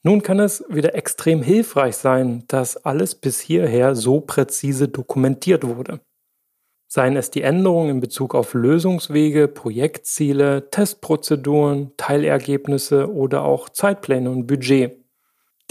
Nun 0.07 0.21
kann 0.21 0.39
es 0.39 0.63
wieder 0.69 0.93
extrem 0.93 1.41
hilfreich 1.41 1.97
sein, 1.97 2.43
dass 2.47 2.77
alles 2.77 3.15
bis 3.15 3.39
hierher 3.39 3.95
so 3.95 4.21
präzise 4.21 4.87
dokumentiert 4.87 5.65
wurde. 5.65 5.99
Seien 6.87 7.15
es 7.15 7.31
die 7.31 7.41
Änderungen 7.41 7.89
in 7.89 7.99
Bezug 8.01 8.35
auf 8.35 8.53
Lösungswege, 8.53 9.47
Projektziele, 9.47 10.69
Testprozeduren, 10.69 11.91
Teilergebnisse 11.97 13.11
oder 13.11 13.45
auch 13.45 13.67
Zeitpläne 13.69 14.29
und 14.29 14.45
Budget. 14.45 14.95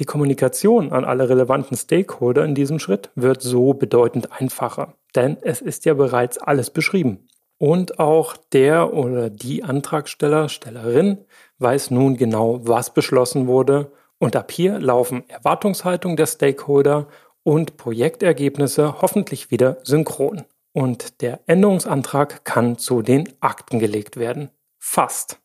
Die 0.01 0.05
Kommunikation 0.05 0.91
an 0.91 1.05
alle 1.05 1.29
relevanten 1.29 1.77
Stakeholder 1.77 2.45
in 2.45 2.57
diesem 2.57 2.81
Schritt 2.81 3.13
wird 3.15 3.41
so 3.41 3.73
bedeutend 3.73 4.33
einfacher, 4.33 4.95
denn 5.15 5.37
es 5.43 5.61
ist 5.61 5.85
ja 5.85 5.95
bereits 5.95 6.39
alles 6.39 6.71
beschrieben. 6.71 7.29
Und 7.57 8.01
auch 8.01 8.37
der 8.53 8.95
oder 8.95 9.31
die 9.31 9.63
Antragsteller, 9.63 10.49
Stellerin 10.49 11.19
weiß 11.61 11.93
nun 11.93 12.17
genau, 12.17 12.67
was 12.67 12.93
beschlossen 12.93 13.47
wurde 13.47 13.93
und 14.19 14.37
ab 14.37 14.51
hier 14.53 14.79
laufen 14.79 15.29
Erwartungshaltung 15.29 16.17
der 16.17 16.27
Stakeholder 16.27 17.09
und 17.43 17.77
Projektergebnisse 17.77 19.01
hoffentlich 19.03 19.51
wieder 19.51 19.79
synchron. 19.83 20.45
Und 20.73 21.21
der 21.21 21.41
Änderungsantrag 21.47 22.45
kann 22.45 22.79
zu 22.79 23.03
den 23.03 23.33
Akten 23.41 23.79
gelegt 23.79 24.17
werden. 24.17 24.51
Fast. 24.79 25.39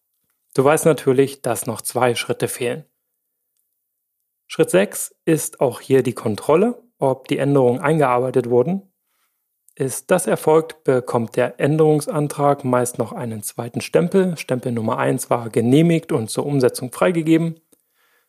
Du 0.56 0.64
weißt 0.64 0.86
natürlich, 0.86 1.42
dass 1.42 1.68
noch 1.68 1.82
zwei 1.82 2.16
Schritte 2.16 2.48
fehlen. 2.48 2.86
Schritt 4.48 4.72
6 4.72 5.16
ist 5.26 5.62
auch 5.62 5.80
hier 5.80 6.02
die 6.02 6.14
Kontrolle, 6.14 6.82
ob 6.98 7.28
die 7.28 7.38
Änderungen 7.38 7.80
eingearbeitet 7.80 8.50
wurden. 8.50 8.92
Ist 9.76 10.10
das 10.10 10.26
erfolgt, 10.26 10.84
bekommt 10.84 11.36
der 11.36 11.60
Änderungsantrag 11.60 12.66
meist 12.66 12.98
noch 12.98 13.14
einen 13.14 13.44
zweiten 13.44 13.80
Stempel. 13.80 14.36
Stempel 14.38 14.72
Nummer 14.72 14.98
1 14.98 15.30
war 15.30 15.50
genehmigt 15.50 16.12
und 16.12 16.30
zur 16.30 16.46
Umsetzung 16.46 16.92
freigegeben. 16.92 17.62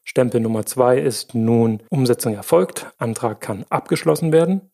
Stempel 0.05 0.41
Nummer 0.41 0.67
zwei 0.67 0.99
ist 0.99 1.35
nun 1.35 1.83
Umsetzung 1.89 2.35
erfolgt, 2.35 2.87
Antrag 2.99 3.41
kann 3.41 3.65
abgeschlossen 3.69 4.33
werden. 4.33 4.71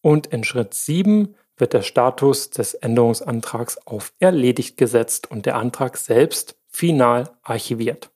Und 0.00 0.28
in 0.28 0.44
Schritt 0.44 0.74
sieben 0.74 1.34
wird 1.56 1.72
der 1.72 1.82
Status 1.82 2.50
des 2.50 2.74
Änderungsantrags 2.74 3.78
auf 3.86 4.12
erledigt 4.18 4.76
gesetzt 4.76 5.30
und 5.30 5.46
der 5.46 5.56
Antrag 5.56 5.96
selbst 5.96 6.56
final 6.68 7.30
archiviert. 7.42 8.10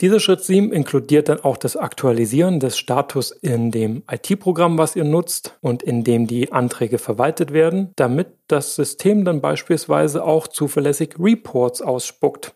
Dieser 0.00 0.18
Schritt 0.18 0.42
7 0.42 0.72
inkludiert 0.72 1.28
dann 1.28 1.40
auch 1.40 1.58
das 1.58 1.76
Aktualisieren 1.76 2.58
des 2.58 2.78
Status 2.78 3.32
in 3.32 3.70
dem 3.70 4.02
IT-Programm, 4.10 4.78
was 4.78 4.96
ihr 4.96 5.04
nutzt 5.04 5.58
und 5.60 5.82
in 5.82 6.04
dem 6.04 6.26
die 6.26 6.52
Anträge 6.52 6.96
verwaltet 6.96 7.52
werden, 7.52 7.92
damit 7.96 8.28
das 8.46 8.76
System 8.76 9.26
dann 9.26 9.42
beispielsweise 9.42 10.24
auch 10.24 10.48
zuverlässig 10.48 11.16
Reports 11.18 11.82
ausspuckt, 11.82 12.54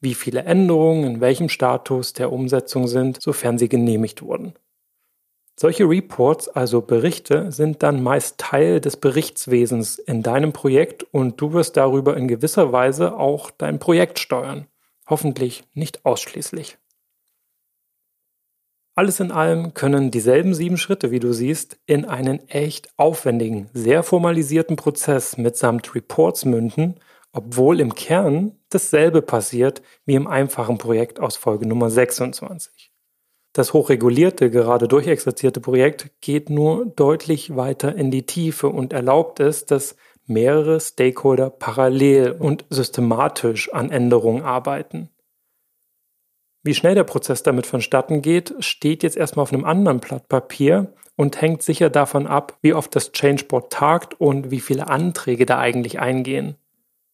wie 0.00 0.14
viele 0.14 0.44
Änderungen 0.44 1.04
in 1.04 1.20
welchem 1.20 1.48
Status 1.48 2.12
der 2.12 2.32
Umsetzung 2.32 2.88
sind, 2.88 3.20
sofern 3.20 3.58
sie 3.58 3.68
genehmigt 3.68 4.22
wurden. 4.22 4.54
Solche 5.56 5.84
Reports, 5.84 6.48
also 6.48 6.80
Berichte, 6.80 7.52
sind 7.52 7.82
dann 7.82 8.02
meist 8.02 8.38
Teil 8.38 8.80
des 8.80 8.96
Berichtswesens 8.96 9.98
in 9.98 10.22
deinem 10.22 10.54
Projekt 10.54 11.02
und 11.02 11.38
du 11.38 11.52
wirst 11.52 11.76
darüber 11.76 12.16
in 12.16 12.28
gewisser 12.28 12.72
Weise 12.72 13.14
auch 13.18 13.50
dein 13.50 13.78
Projekt 13.78 14.18
steuern. 14.18 14.68
Hoffentlich 15.06 15.64
nicht 15.74 16.06
ausschließlich. 16.06 16.78
Alles 18.94 19.20
in 19.20 19.32
allem 19.32 19.74
können 19.74 20.10
dieselben 20.10 20.54
sieben 20.54 20.78
Schritte, 20.78 21.10
wie 21.10 21.20
du 21.20 21.32
siehst, 21.32 21.78
in 21.86 22.04
einen 22.04 22.48
echt 22.48 22.88
aufwendigen, 22.96 23.68
sehr 23.72 24.02
formalisierten 24.02 24.76
Prozess 24.76 25.36
mitsamt 25.36 25.94
Reports 25.94 26.44
münden, 26.44 26.96
obwohl 27.32 27.80
im 27.80 27.94
Kern 27.94 28.58
dasselbe 28.70 29.22
passiert 29.22 29.82
wie 30.04 30.14
im 30.14 30.26
einfachen 30.26 30.78
Projekt 30.78 31.20
aus 31.20 31.36
Folge 31.36 31.66
Nummer 31.66 31.90
26. 31.90 32.90
Das 33.52 33.72
hochregulierte, 33.72 34.48
gerade 34.50 34.86
durchexerzierte 34.86 35.60
Projekt 35.60 36.10
geht 36.20 36.50
nur 36.50 36.86
deutlich 36.86 37.56
weiter 37.56 37.96
in 37.96 38.10
die 38.10 38.24
Tiefe 38.24 38.68
und 38.68 38.92
erlaubt 38.92 39.40
es, 39.40 39.66
dass 39.66 39.96
mehrere 40.26 40.78
Stakeholder 40.78 41.50
parallel 41.50 42.32
und 42.38 42.64
systematisch 42.70 43.72
an 43.72 43.90
Änderungen 43.90 44.42
arbeiten. 44.42 45.10
Wie 46.62 46.74
schnell 46.74 46.94
der 46.94 47.04
Prozess 47.04 47.42
damit 47.42 47.66
vonstatten 47.66 48.22
geht, 48.22 48.54
steht 48.60 49.02
jetzt 49.02 49.16
erstmal 49.16 49.44
auf 49.44 49.52
einem 49.52 49.64
anderen 49.64 49.98
Blatt 49.98 50.28
Papier 50.28 50.92
und 51.16 51.40
hängt 51.40 51.62
sicher 51.62 51.90
davon 51.90 52.26
ab, 52.26 52.58
wie 52.62 52.74
oft 52.74 52.94
das 52.94 53.12
Changeboard 53.12 53.72
tagt 53.72 54.20
und 54.20 54.50
wie 54.50 54.60
viele 54.60 54.88
Anträge 54.88 55.46
da 55.46 55.58
eigentlich 55.58 55.98
eingehen. 55.98 56.56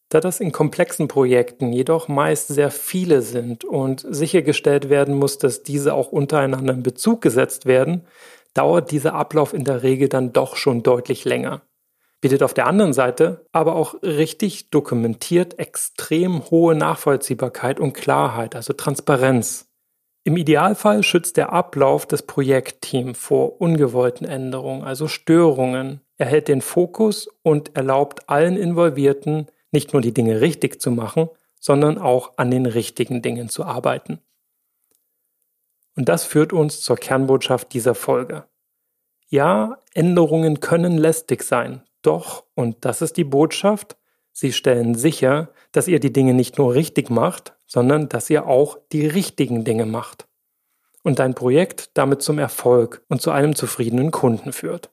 Da 0.08 0.20
das 0.20 0.40
in 0.40 0.52
komplexen 0.52 1.08
Projekten 1.08 1.72
jedoch 1.72 2.08
meist 2.08 2.48
sehr 2.48 2.70
viele 2.70 3.22
sind 3.22 3.64
und 3.64 4.06
sichergestellt 4.08 4.88
werden 4.88 5.14
muss, 5.14 5.38
dass 5.38 5.62
diese 5.62 5.94
auch 5.94 6.12
untereinander 6.12 6.74
in 6.74 6.82
Bezug 6.82 7.20
gesetzt 7.20 7.66
werden, 7.66 8.06
dauert 8.54 8.90
dieser 8.90 9.14
Ablauf 9.14 9.52
in 9.52 9.64
der 9.64 9.82
Regel 9.82 10.08
dann 10.08 10.32
doch 10.32 10.56
schon 10.56 10.82
deutlich 10.82 11.24
länger 11.24 11.62
bietet 12.26 12.42
auf 12.42 12.54
der 12.54 12.66
anderen 12.66 12.92
Seite 12.92 13.46
aber 13.52 13.76
auch 13.76 14.02
richtig 14.02 14.70
dokumentiert 14.70 15.60
extrem 15.60 16.50
hohe 16.50 16.74
Nachvollziehbarkeit 16.74 17.78
und 17.78 17.92
Klarheit, 17.92 18.56
also 18.56 18.72
Transparenz. 18.72 19.68
Im 20.24 20.36
Idealfall 20.36 21.04
schützt 21.04 21.36
der 21.36 21.52
Ablauf 21.52 22.04
des 22.04 22.22
Projektteams 22.22 23.16
vor 23.16 23.60
ungewollten 23.60 24.26
Änderungen, 24.26 24.82
also 24.82 25.06
Störungen. 25.06 26.00
Er 26.18 26.26
hält 26.26 26.48
den 26.48 26.62
Fokus 26.62 27.28
und 27.42 27.76
erlaubt 27.76 28.28
allen 28.28 28.56
Involvierten, 28.56 29.46
nicht 29.70 29.92
nur 29.92 30.02
die 30.02 30.14
Dinge 30.14 30.40
richtig 30.40 30.80
zu 30.80 30.90
machen, 30.90 31.28
sondern 31.60 31.98
auch 31.98 32.34
an 32.36 32.50
den 32.50 32.66
richtigen 32.66 33.22
Dingen 33.22 33.48
zu 33.48 33.64
arbeiten. 33.64 34.20
Und 35.96 36.08
das 36.08 36.24
führt 36.24 36.52
uns 36.52 36.80
zur 36.82 36.96
Kernbotschaft 36.96 37.72
dieser 37.72 37.94
Folge. 37.94 38.44
Ja, 39.28 39.82
Änderungen 39.94 40.60
können 40.60 40.98
lästig 40.98 41.42
sein, 41.42 41.82
doch, 42.02 42.44
und 42.54 42.84
das 42.84 43.02
ist 43.02 43.16
die 43.16 43.24
Botschaft, 43.24 43.96
sie 44.30 44.52
stellen 44.52 44.94
sicher, 44.94 45.50
dass 45.72 45.88
ihr 45.88 45.98
die 45.98 46.12
Dinge 46.12 46.34
nicht 46.34 46.58
nur 46.58 46.74
richtig 46.74 47.10
macht, 47.10 47.56
sondern 47.66 48.08
dass 48.08 48.30
ihr 48.30 48.46
auch 48.46 48.78
die 48.92 49.06
richtigen 49.06 49.64
Dinge 49.64 49.86
macht. 49.86 50.28
Und 51.02 51.18
dein 51.18 51.34
Projekt 51.34 51.90
damit 51.94 52.22
zum 52.22 52.38
Erfolg 52.38 53.04
und 53.08 53.20
zu 53.20 53.32
einem 53.32 53.56
zufriedenen 53.56 54.12
Kunden 54.12 54.52
führt. 54.52 54.90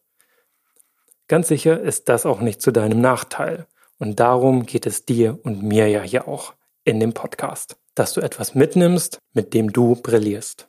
Ganz 1.28 1.48
sicher 1.48 1.80
ist 1.80 2.10
das 2.10 2.26
auch 2.26 2.42
nicht 2.42 2.62
zu 2.62 2.72
deinem 2.72 3.02
Nachteil. 3.02 3.68
Und 4.04 4.20
darum 4.20 4.66
geht 4.66 4.86
es 4.86 5.06
dir 5.06 5.40
und 5.44 5.64
mir 5.64 5.88
ja 5.88 6.02
hier 6.02 6.28
auch 6.28 6.56
in 6.84 7.00
dem 7.00 7.14
Podcast, 7.14 7.78
dass 7.96 8.12
du 8.12 8.20
etwas 8.20 8.54
mitnimmst, 8.54 9.20
mit 9.32 9.54
dem 9.54 9.72
du 9.72 9.96
brillierst. 9.96 10.68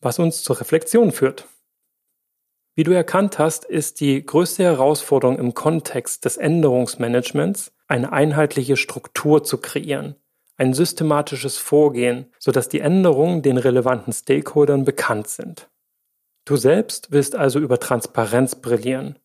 Was 0.00 0.20
uns 0.20 0.44
zur 0.44 0.60
Reflexion 0.60 1.10
führt. 1.10 1.48
Wie 2.76 2.84
du 2.84 2.92
erkannt 2.92 3.40
hast, 3.40 3.64
ist 3.64 3.98
die 3.98 4.24
größte 4.24 4.62
Herausforderung 4.62 5.40
im 5.40 5.54
Kontext 5.54 6.24
des 6.24 6.36
Änderungsmanagements, 6.36 7.72
eine 7.88 8.12
einheitliche 8.12 8.76
Struktur 8.76 9.42
zu 9.42 9.58
kreieren, 9.58 10.14
ein 10.56 10.72
systematisches 10.72 11.58
Vorgehen, 11.58 12.32
sodass 12.38 12.68
die 12.68 12.78
Änderungen 12.78 13.42
den 13.42 13.58
relevanten 13.58 14.12
Stakeholdern 14.12 14.84
bekannt 14.84 15.26
sind. 15.26 15.68
Du 16.44 16.54
selbst 16.54 17.10
willst 17.10 17.34
also 17.34 17.58
über 17.58 17.80
Transparenz 17.80 18.54
brillieren. 18.54 19.18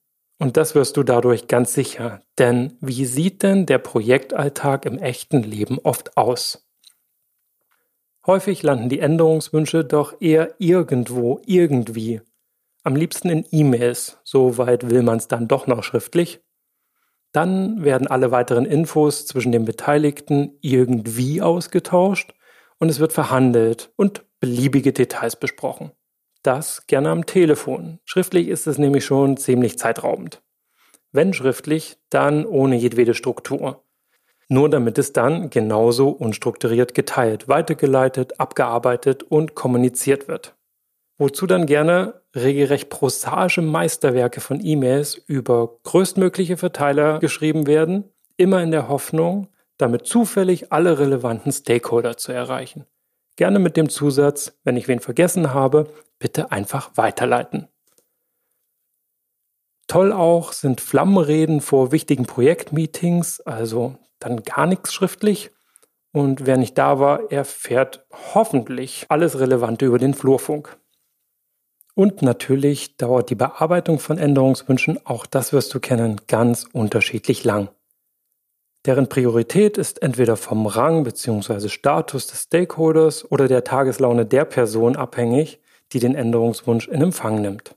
Und 0.44 0.58
das 0.58 0.76
wirst 0.76 0.98
du 0.98 1.04
dadurch 1.04 1.48
ganz 1.48 1.74
sicher. 1.74 2.20
Denn 2.38 2.76
wie 2.82 3.06
sieht 3.06 3.44
denn 3.44 3.66
der 3.66 3.78
Projektalltag 3.78 4.86
im 4.86 4.98
echten 4.98 5.42
Leben 5.42 5.80
oft 5.80 6.18
aus? 6.18 6.68
Häufig 8.28 8.62
landen 8.62 8.90
die 8.90 9.00
Änderungswünsche 9.00 9.86
doch 9.86 10.20
eher 10.20 10.54
irgendwo, 10.58 11.40
irgendwie 11.46 12.20
am 12.84 12.98
liebsten 12.98 13.30
in 13.30 13.46
E-Mails, 13.52 14.18
soweit 14.26 14.90
will 14.90 15.02
man 15.02 15.16
es 15.16 15.30
dann 15.30 15.48
doch 15.48 15.66
noch 15.66 15.82
schriftlich. 15.82 16.42
Dann 17.32 17.86
werden 17.86 18.08
alle 18.08 18.32
weiteren 18.32 18.66
Infos 18.66 19.26
zwischen 19.26 19.54
den 19.54 19.64
Beteiligten 19.64 20.58
irgendwie 20.60 21.42
ausgetauscht 21.42 22.34
und 22.80 22.90
es 22.90 23.00
wird 23.00 23.14
verhandelt 23.14 23.94
und 23.96 24.26
beliebige 24.42 24.92
Details 24.92 25.38
besprochen. 25.38 25.94
Das 26.44 26.88
gerne 26.88 27.10
am 27.10 27.26
Telefon. 27.26 28.00
Schriftlich 28.06 28.48
ist 28.48 28.68
es 28.68 28.78
nämlich 28.78 29.06
schon 29.06 29.38
ziemlich 29.38 29.78
zeitraubend. 29.78 30.42
Wenn 31.12 31.34
schriftlich, 31.34 31.98
dann 32.10 32.46
ohne 32.46 32.76
jedwede 32.76 33.14
Struktur. 33.14 33.84
Nur 34.50 34.70
damit 34.70 34.98
es 34.98 35.14
dann 35.14 35.50
genauso 35.50 36.10
unstrukturiert 36.10 36.94
geteilt, 36.94 37.48
weitergeleitet, 37.48 38.40
abgearbeitet 38.40 39.24
und 39.24 39.56
kommuniziert 39.56 40.28
wird 40.28 40.56
wozu 41.18 41.48
dann 41.48 41.66
gerne 41.66 42.22
regelrecht 42.36 42.90
prosage 42.90 43.62
Meisterwerke 43.62 44.42
von 44.42 44.64
E-Mails 44.64 45.16
über 45.16 45.78
größtmögliche 45.84 46.58
Verteiler 46.58 47.20
geschrieben 47.20 47.68
werden, 47.68 48.06
immer 48.38 48.62
in 48.64 48.72
der 48.72 48.88
Hoffnung, 48.88 49.48
damit 49.78 50.06
zufällig 50.06 50.72
alle 50.72 51.00
relevanten 51.00 51.52
Stakeholder 51.52 52.18
zu 52.18 52.32
erreichen. 52.32 52.86
Gerne 53.36 53.60
mit 53.60 53.78
dem 53.78 53.90
Zusatz, 53.90 54.60
wenn 54.64 54.78
ich 54.78 54.88
wen 54.88 55.00
vergessen 55.00 55.54
habe, 55.54 55.88
bitte 56.24 56.54
einfach 56.54 56.92
weiterleiten. 56.96 57.68
Toll 59.88 60.14
auch 60.14 60.54
sind 60.54 60.80
Flammenreden 60.80 61.60
vor 61.60 61.92
wichtigen 61.92 62.26
Projektmeetings, 62.26 63.42
also 63.42 63.98
dann 64.20 64.42
gar 64.44 64.66
nichts 64.66 64.94
schriftlich. 64.94 65.52
Und 66.14 66.46
wer 66.46 66.56
nicht 66.56 66.78
da 66.78 66.98
war, 66.98 67.30
erfährt 67.30 68.08
hoffentlich 68.34 69.06
alles 69.10 69.38
Relevante 69.38 69.86
über 69.86 70.00
den 70.00 70.14
Flurfunk. 70.14 70.78
Und 71.94 72.22
natürlich 72.22 72.96
dauert 72.96 73.30
die 73.30 73.36
Bearbeitung 73.36 74.00
von 74.00 74.18
Änderungswünschen, 74.18 75.06
auch 75.06 75.26
das 75.26 75.52
wirst 75.52 75.74
du 75.74 75.82
kennen, 75.82 76.22
ganz 76.28 76.66
unterschiedlich 76.72 77.44
lang. 77.44 77.68
Deren 78.86 79.10
Priorität 79.10 79.78
ist 79.78 80.02
entweder 80.02 80.38
vom 80.38 80.68
Rang 80.68 81.04
bzw. 81.04 81.68
Status 81.68 82.28
des 82.28 82.44
Stakeholders 82.44 83.30
oder 83.30 83.50
der 83.50 83.66
Tageslaune 83.66 84.26
der 84.26 84.46
Person 84.46 84.96
abhängig, 84.96 85.60
die 85.94 86.00
den 86.00 86.16
Änderungswunsch 86.16 86.88
in 86.88 87.02
Empfang 87.02 87.42
nimmt. 87.42 87.76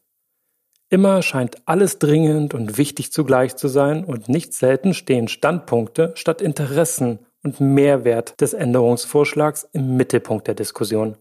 Immer 0.89 1.23
scheint 1.23 1.57
alles 1.67 1.99
dringend 1.99 2.55
und 2.55 2.79
wichtig 2.79 3.13
zugleich 3.13 3.57
zu 3.57 3.69
sein 3.69 4.05
und 4.05 4.29
nicht 4.29 4.55
selten 4.55 4.95
stehen 4.95 5.29
Standpunkte 5.29 6.13
statt 6.15 6.41
Interessen 6.41 7.19
und 7.43 7.61
Mehrwert 7.61 8.41
des 8.41 8.53
Änderungsvorschlags 8.53 9.69
im 9.73 9.97
Mittelpunkt 9.97 10.47
der 10.47 10.55
Diskussion. 10.55 11.17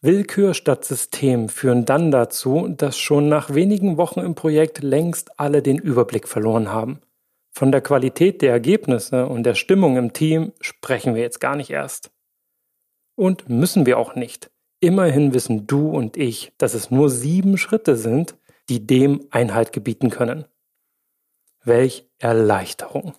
Willkür 0.00 0.54
statt 0.54 0.84
System 0.84 1.48
führen 1.48 1.84
dann 1.84 2.12
dazu, 2.12 2.68
dass 2.68 2.96
schon 2.96 3.28
nach 3.28 3.52
wenigen 3.52 3.96
Wochen 3.96 4.20
im 4.20 4.36
Projekt 4.36 4.80
längst 4.82 5.40
alle 5.40 5.60
den 5.60 5.78
Überblick 5.78 6.28
verloren 6.28 6.70
haben. 6.70 7.00
Von 7.50 7.72
der 7.72 7.80
Qualität 7.80 8.40
der 8.40 8.52
Ergebnisse 8.52 9.26
und 9.26 9.42
der 9.42 9.54
Stimmung 9.54 9.96
im 9.96 10.12
Team 10.12 10.52
sprechen 10.60 11.16
wir 11.16 11.22
jetzt 11.22 11.40
gar 11.40 11.56
nicht 11.56 11.70
erst. 11.70 12.12
Und 13.16 13.48
müssen 13.48 13.86
wir 13.86 13.98
auch 13.98 14.14
nicht. 14.14 14.52
Immerhin 14.80 15.34
wissen 15.34 15.66
du 15.66 15.90
und 15.90 16.16
ich, 16.16 16.52
dass 16.58 16.74
es 16.74 16.90
nur 16.90 17.10
sieben 17.10 17.58
Schritte 17.58 17.96
sind, 17.96 18.36
die 18.68 18.86
dem 18.86 19.26
Einhalt 19.30 19.72
gebieten 19.72 20.10
können. 20.10 20.44
Welch 21.64 22.08
Erleichterung. 22.18 23.14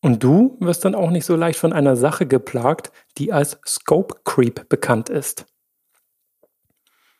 Und 0.00 0.22
du 0.22 0.56
wirst 0.60 0.84
dann 0.84 0.94
auch 0.94 1.10
nicht 1.10 1.26
so 1.26 1.36
leicht 1.36 1.58
von 1.58 1.72
einer 1.72 1.96
Sache 1.96 2.26
geplagt, 2.26 2.92
die 3.18 3.32
als 3.32 3.58
Scope 3.66 4.20
Creep 4.24 4.68
bekannt 4.68 5.08
ist. 5.08 5.46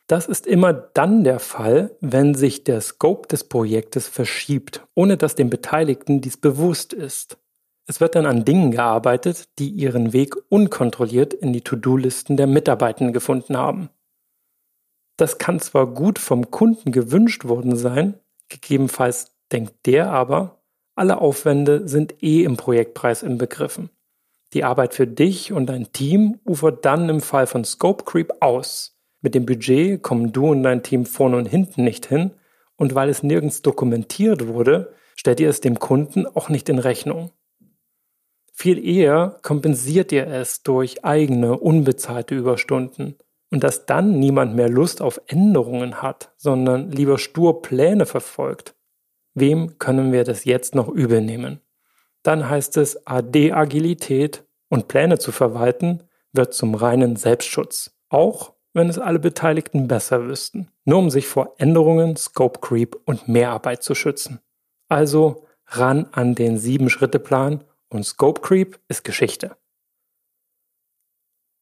Das 0.07 0.25
ist 0.27 0.47
immer 0.47 0.71
dann 0.71 1.25
der 1.25 1.39
Fall, 1.39 1.97
wenn 1.99 2.33
sich 2.33 2.63
der 2.63 2.79
Scope 2.79 3.27
des 3.27 3.43
Projektes 3.43 4.07
verschiebt, 4.07 4.87
ohne 4.95 5.17
dass 5.17 5.35
den 5.35 5.49
Beteiligten 5.49 6.21
dies 6.21 6.37
bewusst 6.37 6.93
ist. 6.93 7.37
Es 7.87 8.01
wird 8.01 8.15
dann 8.15 8.25
an 8.25 8.43
Dingen 8.43 8.71
gearbeitet, 8.71 9.47
die 9.59 9.69
ihren 9.69 10.11
Weg 10.11 10.35
unkontrolliert 10.49 11.33
in 11.33 11.53
die 11.53 11.61
To-Do-Listen 11.61 12.35
der 12.35 12.45
Mitarbeitenden 12.45 13.13
gefunden 13.13 13.57
haben. 13.57 13.89
Das 15.15 15.37
kann 15.37 15.59
zwar 15.59 15.87
gut 15.87 16.19
vom 16.19 16.51
Kunden 16.51 16.91
gewünscht 16.91 17.45
worden 17.45 17.77
sein, 17.77 18.15
gegebenenfalls 18.49 19.31
denkt 19.51 19.73
der 19.85 20.11
aber, 20.11 20.61
alle 20.95 21.21
Aufwände 21.21 21.87
sind 21.87 22.21
eh 22.21 22.43
im 22.43 22.57
Projektpreis 22.57 23.23
inbegriffen. 23.23 23.89
Die 24.53 24.63
Arbeit 24.63 24.93
für 24.93 25.07
dich 25.07 25.53
und 25.53 25.67
dein 25.67 25.91
Team 25.93 26.39
ufert 26.45 26.85
dann 26.85 27.07
im 27.07 27.21
Fall 27.21 27.47
von 27.47 27.63
Scope 27.63 28.03
Creep 28.03 28.33
aus 28.41 28.97
mit 29.21 29.33
dem 29.33 29.45
Budget 29.45 30.01
kommen 30.03 30.31
du 30.31 30.51
und 30.51 30.63
dein 30.63 30.83
Team 30.83 31.05
vorne 31.05 31.37
und 31.37 31.45
hinten 31.47 31.83
nicht 31.83 32.05
hin 32.05 32.31
und 32.75 32.95
weil 32.95 33.09
es 33.09 33.23
nirgends 33.23 33.61
dokumentiert 33.61 34.47
wurde, 34.47 34.93
stellt 35.15 35.39
ihr 35.39 35.49
es 35.49 35.61
dem 35.61 35.79
Kunden 35.79 36.27
auch 36.27 36.49
nicht 36.49 36.69
in 36.69 36.79
Rechnung. 36.79 37.31
Viel 38.59 38.83
eher 38.83 39.37
kompensiert 39.43 40.11
ihr 40.11 40.25
es 40.25 40.63
durch 40.63 41.05
eigene 41.05 41.59
unbezahlte 41.59 42.33
Überstunden 42.33 43.15
und 43.51 43.63
dass 43.63 43.85
dann 43.85 44.17
niemand 44.17 44.55
mehr 44.55 44.67
Lust 44.67 44.99
auf 44.99 45.21
Änderungen 45.27 46.01
hat, 46.01 46.33
sondern 46.37 46.89
lieber 46.89 47.19
stur 47.19 47.61
Pläne 47.61 48.07
verfolgt. 48.07 48.73
Wem 49.35 49.77
können 49.77 50.11
wir 50.11 50.23
das 50.23 50.43
jetzt 50.43 50.73
noch 50.73 50.89
übel 50.89 51.21
nehmen? 51.21 51.61
Dann 52.23 52.49
heißt 52.49 52.77
es 52.77 53.05
AD 53.05 53.51
Agilität 53.51 54.43
und 54.69 54.87
Pläne 54.87 55.19
zu 55.19 55.31
verwalten 55.31 56.01
wird 56.33 56.55
zum 56.55 56.73
reinen 56.73 57.15
Selbstschutz. 57.15 57.91
Auch 58.09 58.53
wenn 58.73 58.89
es 58.89 58.97
alle 58.97 59.19
Beteiligten 59.19 59.87
besser 59.87 60.25
wüssten, 60.25 60.71
nur 60.83 60.97
um 60.97 61.11
sich 61.11 61.27
vor 61.27 61.53
Änderungen, 61.59 62.15
Scope 62.15 62.59
Creep 62.59 62.97
und 63.05 63.27
Mehrarbeit 63.27 63.83
zu 63.83 63.93
schützen. 63.93 64.39
Also 64.87 65.45
ran 65.67 66.07
an 66.11 66.33
den 66.33 66.57
Sieben-Schritte-Plan 66.57 67.63
und 67.89 68.03
Scope 68.03 68.41
Creep 68.41 68.79
ist 68.87 69.03
Geschichte. 69.03 69.57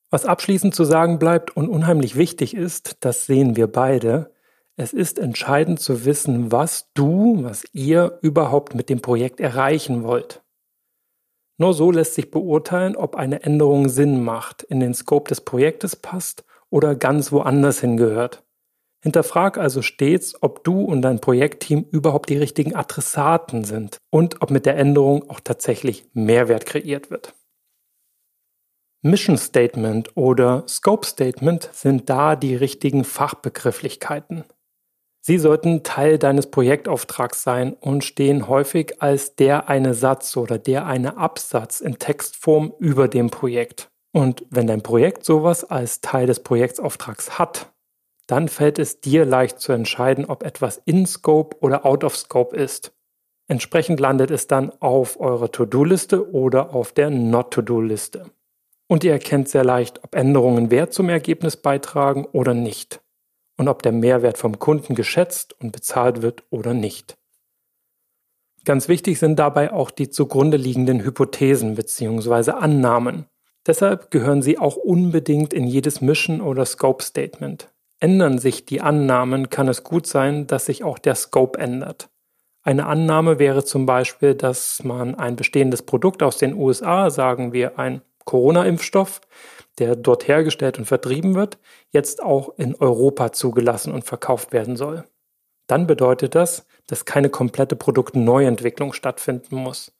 Was 0.09 0.25
abschließend 0.25 0.73
zu 0.73 0.83
sagen 0.85 1.19
bleibt 1.19 1.55
und 1.57 1.67
unheimlich 1.67 2.15
wichtig 2.15 2.55
ist, 2.55 2.97
das 3.01 3.25
sehen 3.25 3.55
wir 3.55 3.67
beide, 3.67 4.31
es 4.77 4.93
ist 4.93 5.19
entscheidend 5.19 5.79
zu 5.79 6.05
wissen, 6.05 6.51
was 6.51 6.91
du, 6.93 7.43
was 7.43 7.65
ihr 7.73 8.19
überhaupt 8.21 8.75
mit 8.75 8.89
dem 8.89 9.01
Projekt 9.01 9.39
erreichen 9.39 10.03
wollt. 10.03 10.43
Nur 11.57 11.73
so 11.73 11.91
lässt 11.91 12.15
sich 12.15 12.31
beurteilen, 12.31 12.95
ob 12.95 13.15
eine 13.15 13.43
Änderung 13.43 13.87
Sinn 13.87 14.23
macht, 14.23 14.63
in 14.63 14.79
den 14.79 14.93
Scope 14.93 15.29
des 15.29 15.41
Projektes 15.41 15.95
passt 15.95 16.45
oder 16.69 16.95
ganz 16.95 17.31
woanders 17.31 17.79
hingehört. 17.79 18.44
Hinterfrag 19.05 19.59
also 19.59 19.83
stets, 19.83 20.33
ob 20.41 20.63
du 20.63 20.81
und 20.81 21.03
dein 21.03 21.21
Projektteam 21.21 21.85
überhaupt 21.91 22.27
die 22.27 22.39
richtigen 22.39 22.73
Adressaten 22.73 23.63
sind 23.63 23.99
und 24.09 24.41
ob 24.41 24.49
mit 24.49 24.65
der 24.65 24.77
Änderung 24.77 25.29
auch 25.29 25.39
tatsächlich 25.39 26.09
Mehrwert 26.13 26.65
kreiert 26.65 27.11
wird. 27.11 27.35
Mission 29.03 29.37
Statement 29.37 30.17
oder 30.17 30.63
Scope 30.67 31.05
Statement 31.05 31.69
sind 31.71 32.09
da 32.09 32.35
die 32.35 32.55
richtigen 32.55 33.03
Fachbegrifflichkeiten. 33.03 34.43
Sie 35.21 35.37
sollten 35.37 35.83
Teil 35.83 36.17
deines 36.17 36.49
Projektauftrags 36.49 37.43
sein 37.43 37.73
und 37.73 38.03
stehen 38.03 38.47
häufig 38.47 39.03
als 39.03 39.35
der 39.35 39.69
eine 39.69 39.93
Satz 39.93 40.35
oder 40.35 40.57
der 40.57 40.87
eine 40.87 41.17
Absatz 41.17 41.79
in 41.79 41.99
Textform 41.99 42.73
über 42.79 43.07
dem 43.07 43.29
Projekt. 43.29 43.91
Und 44.11 44.47
wenn 44.49 44.65
dein 44.65 44.81
Projekt 44.81 45.25
sowas 45.25 45.63
als 45.63 46.01
Teil 46.01 46.25
des 46.25 46.41
Projektsauftrags 46.41 47.37
hat, 47.37 47.71
dann 48.27 48.47
fällt 48.47 48.79
es 48.79 49.01
dir 49.01 49.25
leicht 49.25 49.59
zu 49.59 49.71
entscheiden, 49.71 50.25
ob 50.25 50.43
etwas 50.43 50.81
in 50.85 51.05
Scope 51.05 51.57
oder 51.61 51.85
out 51.85 52.03
of 52.03 52.17
Scope 52.17 52.55
ist. 52.55 52.93
Entsprechend 53.47 53.99
landet 53.99 54.31
es 54.31 54.47
dann 54.47 54.71
auf 54.79 55.19
eurer 55.19 55.51
To-Do-Liste 55.51 56.31
oder 56.33 56.73
auf 56.73 56.93
der 56.93 57.11
Not-To-Do-Liste. 57.11 58.31
Und 58.87 59.03
ihr 59.03 59.11
erkennt 59.11 59.49
sehr 59.49 59.63
leicht, 59.63 60.03
ob 60.03 60.15
Änderungen 60.15 60.71
Wert 60.71 60.93
zum 60.93 61.09
Ergebnis 61.09 61.57
beitragen 61.57 62.25
oder 62.25 62.53
nicht. 62.53 63.01
Und 63.57 63.67
ob 63.67 63.83
der 63.83 63.91
Mehrwert 63.91 64.37
vom 64.37 64.59
Kunden 64.59 64.95
geschätzt 64.95 65.55
und 65.59 65.71
bezahlt 65.71 66.21
wird 66.21 66.43
oder 66.49 66.73
nicht. 66.73 67.17
Ganz 68.65 68.87
wichtig 68.87 69.19
sind 69.19 69.37
dabei 69.37 69.71
auch 69.71 69.91
die 69.91 70.09
zugrunde 70.09 70.57
liegenden 70.57 71.03
Hypothesen 71.03 71.75
bzw. 71.75 72.51
Annahmen. 72.51 73.27
Deshalb 73.65 74.09
gehören 74.09 74.41
sie 74.41 74.57
auch 74.57 74.75
unbedingt 74.75 75.53
in 75.53 75.67
jedes 75.67 76.01
Mission 76.01 76.41
oder 76.41 76.65
Scope 76.65 77.03
Statement. 77.03 77.71
Ändern 77.99 78.39
sich 78.39 78.65
die 78.65 78.81
Annahmen, 78.81 79.49
kann 79.49 79.67
es 79.67 79.83
gut 79.83 80.07
sein, 80.07 80.47
dass 80.47 80.65
sich 80.65 80.83
auch 80.83 80.99
der 80.99 81.15
Scope 81.15 81.57
ändert. 81.57 82.09
Eine 82.61 82.87
Annahme 82.87 83.39
wäre 83.39 83.63
zum 83.63 83.85
Beispiel, 83.85 84.33
dass 84.33 84.83
man 84.83 85.15
ein 85.15 85.35
bestehendes 85.35 85.83
Produkt 85.83 86.23
aus 86.23 86.37
den 86.37 86.55
USA, 86.55 87.09
sagen 87.09 87.53
wir 87.53 87.77
ein 87.77 88.01
Corona-Impfstoff, 88.25 89.21
der 89.77 89.95
dort 89.95 90.27
hergestellt 90.27 90.79
und 90.79 90.85
vertrieben 90.85 91.35
wird, 91.35 91.59
jetzt 91.89 92.23
auch 92.23 92.57
in 92.57 92.75
Europa 92.75 93.31
zugelassen 93.31 93.93
und 93.93 94.03
verkauft 94.03 94.51
werden 94.51 94.77
soll. 94.77 95.03
Dann 95.67 95.87
bedeutet 95.87 96.35
das, 96.35 96.65
dass 96.87 97.05
keine 97.05 97.29
komplette 97.29 97.75
Produktneuentwicklung 97.75 98.93
stattfinden 98.93 99.55
muss. 99.55 99.93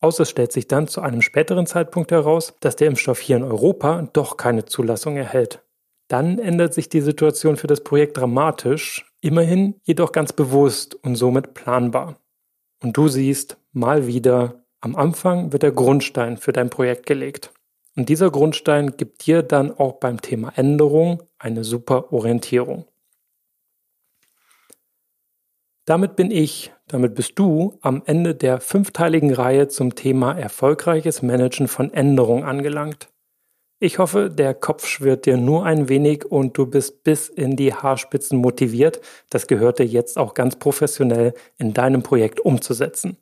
Außer 0.00 0.22
es 0.22 0.30
stellt 0.30 0.52
sich 0.52 0.66
dann 0.66 0.88
zu 0.88 1.00
einem 1.00 1.22
späteren 1.22 1.66
Zeitpunkt 1.66 2.10
heraus, 2.10 2.54
dass 2.60 2.76
der 2.76 2.88
Impfstoff 2.88 3.20
hier 3.20 3.36
in 3.36 3.44
Europa 3.44 4.08
doch 4.12 4.36
keine 4.36 4.64
Zulassung 4.64 5.16
erhält. 5.16 5.62
Dann 6.12 6.38
ändert 6.38 6.74
sich 6.74 6.90
die 6.90 7.00
Situation 7.00 7.56
für 7.56 7.68
das 7.68 7.82
Projekt 7.82 8.18
dramatisch, 8.18 9.10
immerhin 9.22 9.76
jedoch 9.82 10.12
ganz 10.12 10.34
bewusst 10.34 10.94
und 10.94 11.16
somit 11.16 11.54
planbar. 11.54 12.20
Und 12.82 12.98
du 12.98 13.08
siehst 13.08 13.56
mal 13.72 14.06
wieder, 14.06 14.62
am 14.82 14.94
Anfang 14.94 15.54
wird 15.54 15.62
der 15.62 15.72
Grundstein 15.72 16.36
für 16.36 16.52
dein 16.52 16.68
Projekt 16.68 17.06
gelegt. 17.06 17.50
Und 17.96 18.10
dieser 18.10 18.30
Grundstein 18.30 18.98
gibt 18.98 19.24
dir 19.24 19.42
dann 19.42 19.72
auch 19.72 20.00
beim 20.00 20.20
Thema 20.20 20.52
Änderung 20.54 21.22
eine 21.38 21.64
super 21.64 22.12
Orientierung. 22.12 22.84
Damit 25.86 26.14
bin 26.14 26.30
ich, 26.30 26.74
damit 26.88 27.14
bist 27.14 27.38
du 27.38 27.78
am 27.80 28.02
Ende 28.04 28.34
der 28.34 28.60
fünfteiligen 28.60 29.32
Reihe 29.32 29.68
zum 29.68 29.94
Thema 29.94 30.38
erfolgreiches 30.38 31.22
Managen 31.22 31.68
von 31.68 31.90
Änderungen 31.90 32.44
angelangt. 32.44 33.08
Ich 33.84 33.98
hoffe, 33.98 34.30
der 34.30 34.54
Kopf 34.54 34.86
schwirrt 34.86 35.26
dir 35.26 35.36
nur 35.36 35.66
ein 35.66 35.88
wenig 35.88 36.24
und 36.24 36.56
du 36.56 36.66
bist 36.66 37.02
bis 37.02 37.28
in 37.28 37.56
die 37.56 37.74
Haarspitzen 37.74 38.38
motiviert, 38.38 39.00
das 39.28 39.48
gehörte 39.48 39.82
jetzt 39.82 40.18
auch 40.18 40.34
ganz 40.34 40.54
professionell 40.54 41.34
in 41.58 41.74
deinem 41.74 42.04
Projekt 42.04 42.38
umzusetzen. 42.38 43.16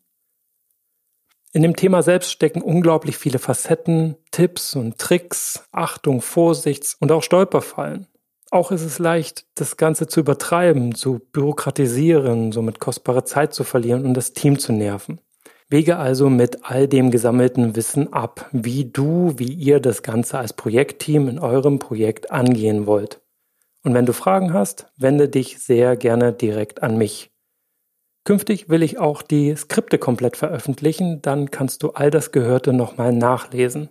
In 1.55 1.63
dem 1.63 1.77
Thema 1.77 2.03
selbst 2.03 2.31
stecken 2.31 2.61
unglaublich 2.61 3.17
viele 3.17 3.39
Facetten, 3.39 4.17
Tipps 4.33 4.77
und 4.77 4.99
Tricks, 4.99 5.65
Achtung, 5.73 6.21
Vorsichts 6.21 6.95
und 7.01 7.11
auch 7.11 7.23
Stolperfallen. 7.23 8.07
Auch 8.51 8.71
ist 8.71 8.83
es 8.83 8.99
leicht, 8.99 9.47
das 9.55 9.79
Ganze 9.79 10.09
zu 10.09 10.21
übertreiben, 10.21 10.95
zu 10.95 11.21
bürokratisieren, 11.33 12.53
somit 12.53 12.81
kostbare 12.81 13.25
Zeit 13.25 13.55
zu 13.55 13.65
verlieren 13.65 14.05
und 14.05 14.13
das 14.13 14.35
Team 14.35 14.59
zu 14.59 14.75
nerven. 14.75 15.23
Wege 15.71 15.99
also 15.99 16.29
mit 16.29 16.65
all 16.65 16.89
dem 16.89 17.13
gesammelten 17.13 17.77
Wissen 17.77 18.13
ab, 18.13 18.51
wie 18.51 18.87
du, 18.87 19.35
wie 19.37 19.53
ihr 19.53 19.79
das 19.79 20.03
Ganze 20.03 20.39
als 20.39 20.53
Projektteam 20.53 21.29
in 21.29 21.39
eurem 21.39 21.79
Projekt 21.79 22.33
angehen 22.33 22.87
wollt. 22.87 23.21
Und 23.85 23.95
wenn 23.95 24.05
du 24.05 24.13
Fragen 24.13 24.53
hast, 24.53 24.89
wende 24.97 25.29
dich 25.29 25.61
sehr 25.61 25.97
gerne 25.97 26.33
direkt 26.33 26.83
an 26.83 26.99
mich. 26.99 27.31
Künftig 28.25 28.69
will 28.69 28.83
ich 28.83 28.99
auch 28.99 29.23
die 29.23 29.55
Skripte 29.55 29.99
komplett 29.99 30.37
veröffentlichen, 30.37 31.23
dann 31.23 31.53
kannst 31.53 31.85
du 31.85 31.91
all 31.91 32.11
das 32.11 32.33
Gehörte 32.33 32.73
nochmal 32.73 33.13
nachlesen. 33.13 33.91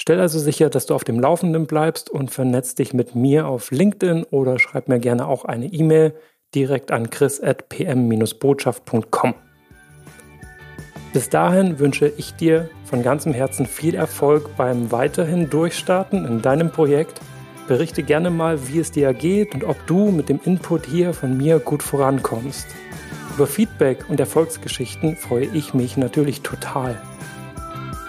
Stell 0.00 0.18
also 0.18 0.40
sicher, 0.40 0.68
dass 0.68 0.86
du 0.86 0.94
auf 0.94 1.04
dem 1.04 1.20
Laufenden 1.20 1.66
bleibst 1.66 2.10
und 2.10 2.32
vernetz 2.32 2.74
dich 2.74 2.92
mit 2.92 3.14
mir 3.14 3.46
auf 3.46 3.70
LinkedIn 3.70 4.24
oder 4.24 4.58
schreib 4.58 4.88
mir 4.88 4.98
gerne 4.98 5.28
auch 5.28 5.44
eine 5.44 5.66
E-Mail 5.66 6.16
direkt 6.54 6.90
an 6.90 7.10
chris.pm-botschaft.com. 7.10 9.49
Bis 11.12 11.28
dahin 11.28 11.80
wünsche 11.80 12.12
ich 12.16 12.34
dir 12.34 12.70
von 12.84 13.02
ganzem 13.02 13.32
Herzen 13.32 13.66
viel 13.66 13.96
Erfolg 13.96 14.56
beim 14.56 14.92
weiterhin 14.92 15.50
Durchstarten 15.50 16.24
in 16.24 16.40
deinem 16.40 16.70
Projekt. 16.70 17.20
Berichte 17.66 18.04
gerne 18.04 18.30
mal, 18.30 18.68
wie 18.68 18.78
es 18.78 18.92
dir 18.92 19.12
geht 19.12 19.52
und 19.54 19.64
ob 19.64 19.84
du 19.88 20.12
mit 20.12 20.28
dem 20.28 20.38
Input 20.44 20.86
hier 20.86 21.12
von 21.12 21.36
mir 21.36 21.58
gut 21.58 21.82
vorankommst. 21.82 22.66
Über 23.34 23.48
Feedback 23.48 24.08
und 24.08 24.20
Erfolgsgeschichten 24.20 25.16
freue 25.16 25.46
ich 25.46 25.74
mich 25.74 25.96
natürlich 25.96 26.42
total. 26.42 27.00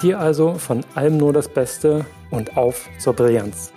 Dir 0.04 0.20
also 0.20 0.56
von 0.56 0.84
allem 0.94 1.18
nur 1.18 1.34
das 1.34 1.48
Beste 1.48 2.06
und 2.30 2.56
auf 2.56 2.88
zur 3.00 3.14
Brillanz. 3.14 3.72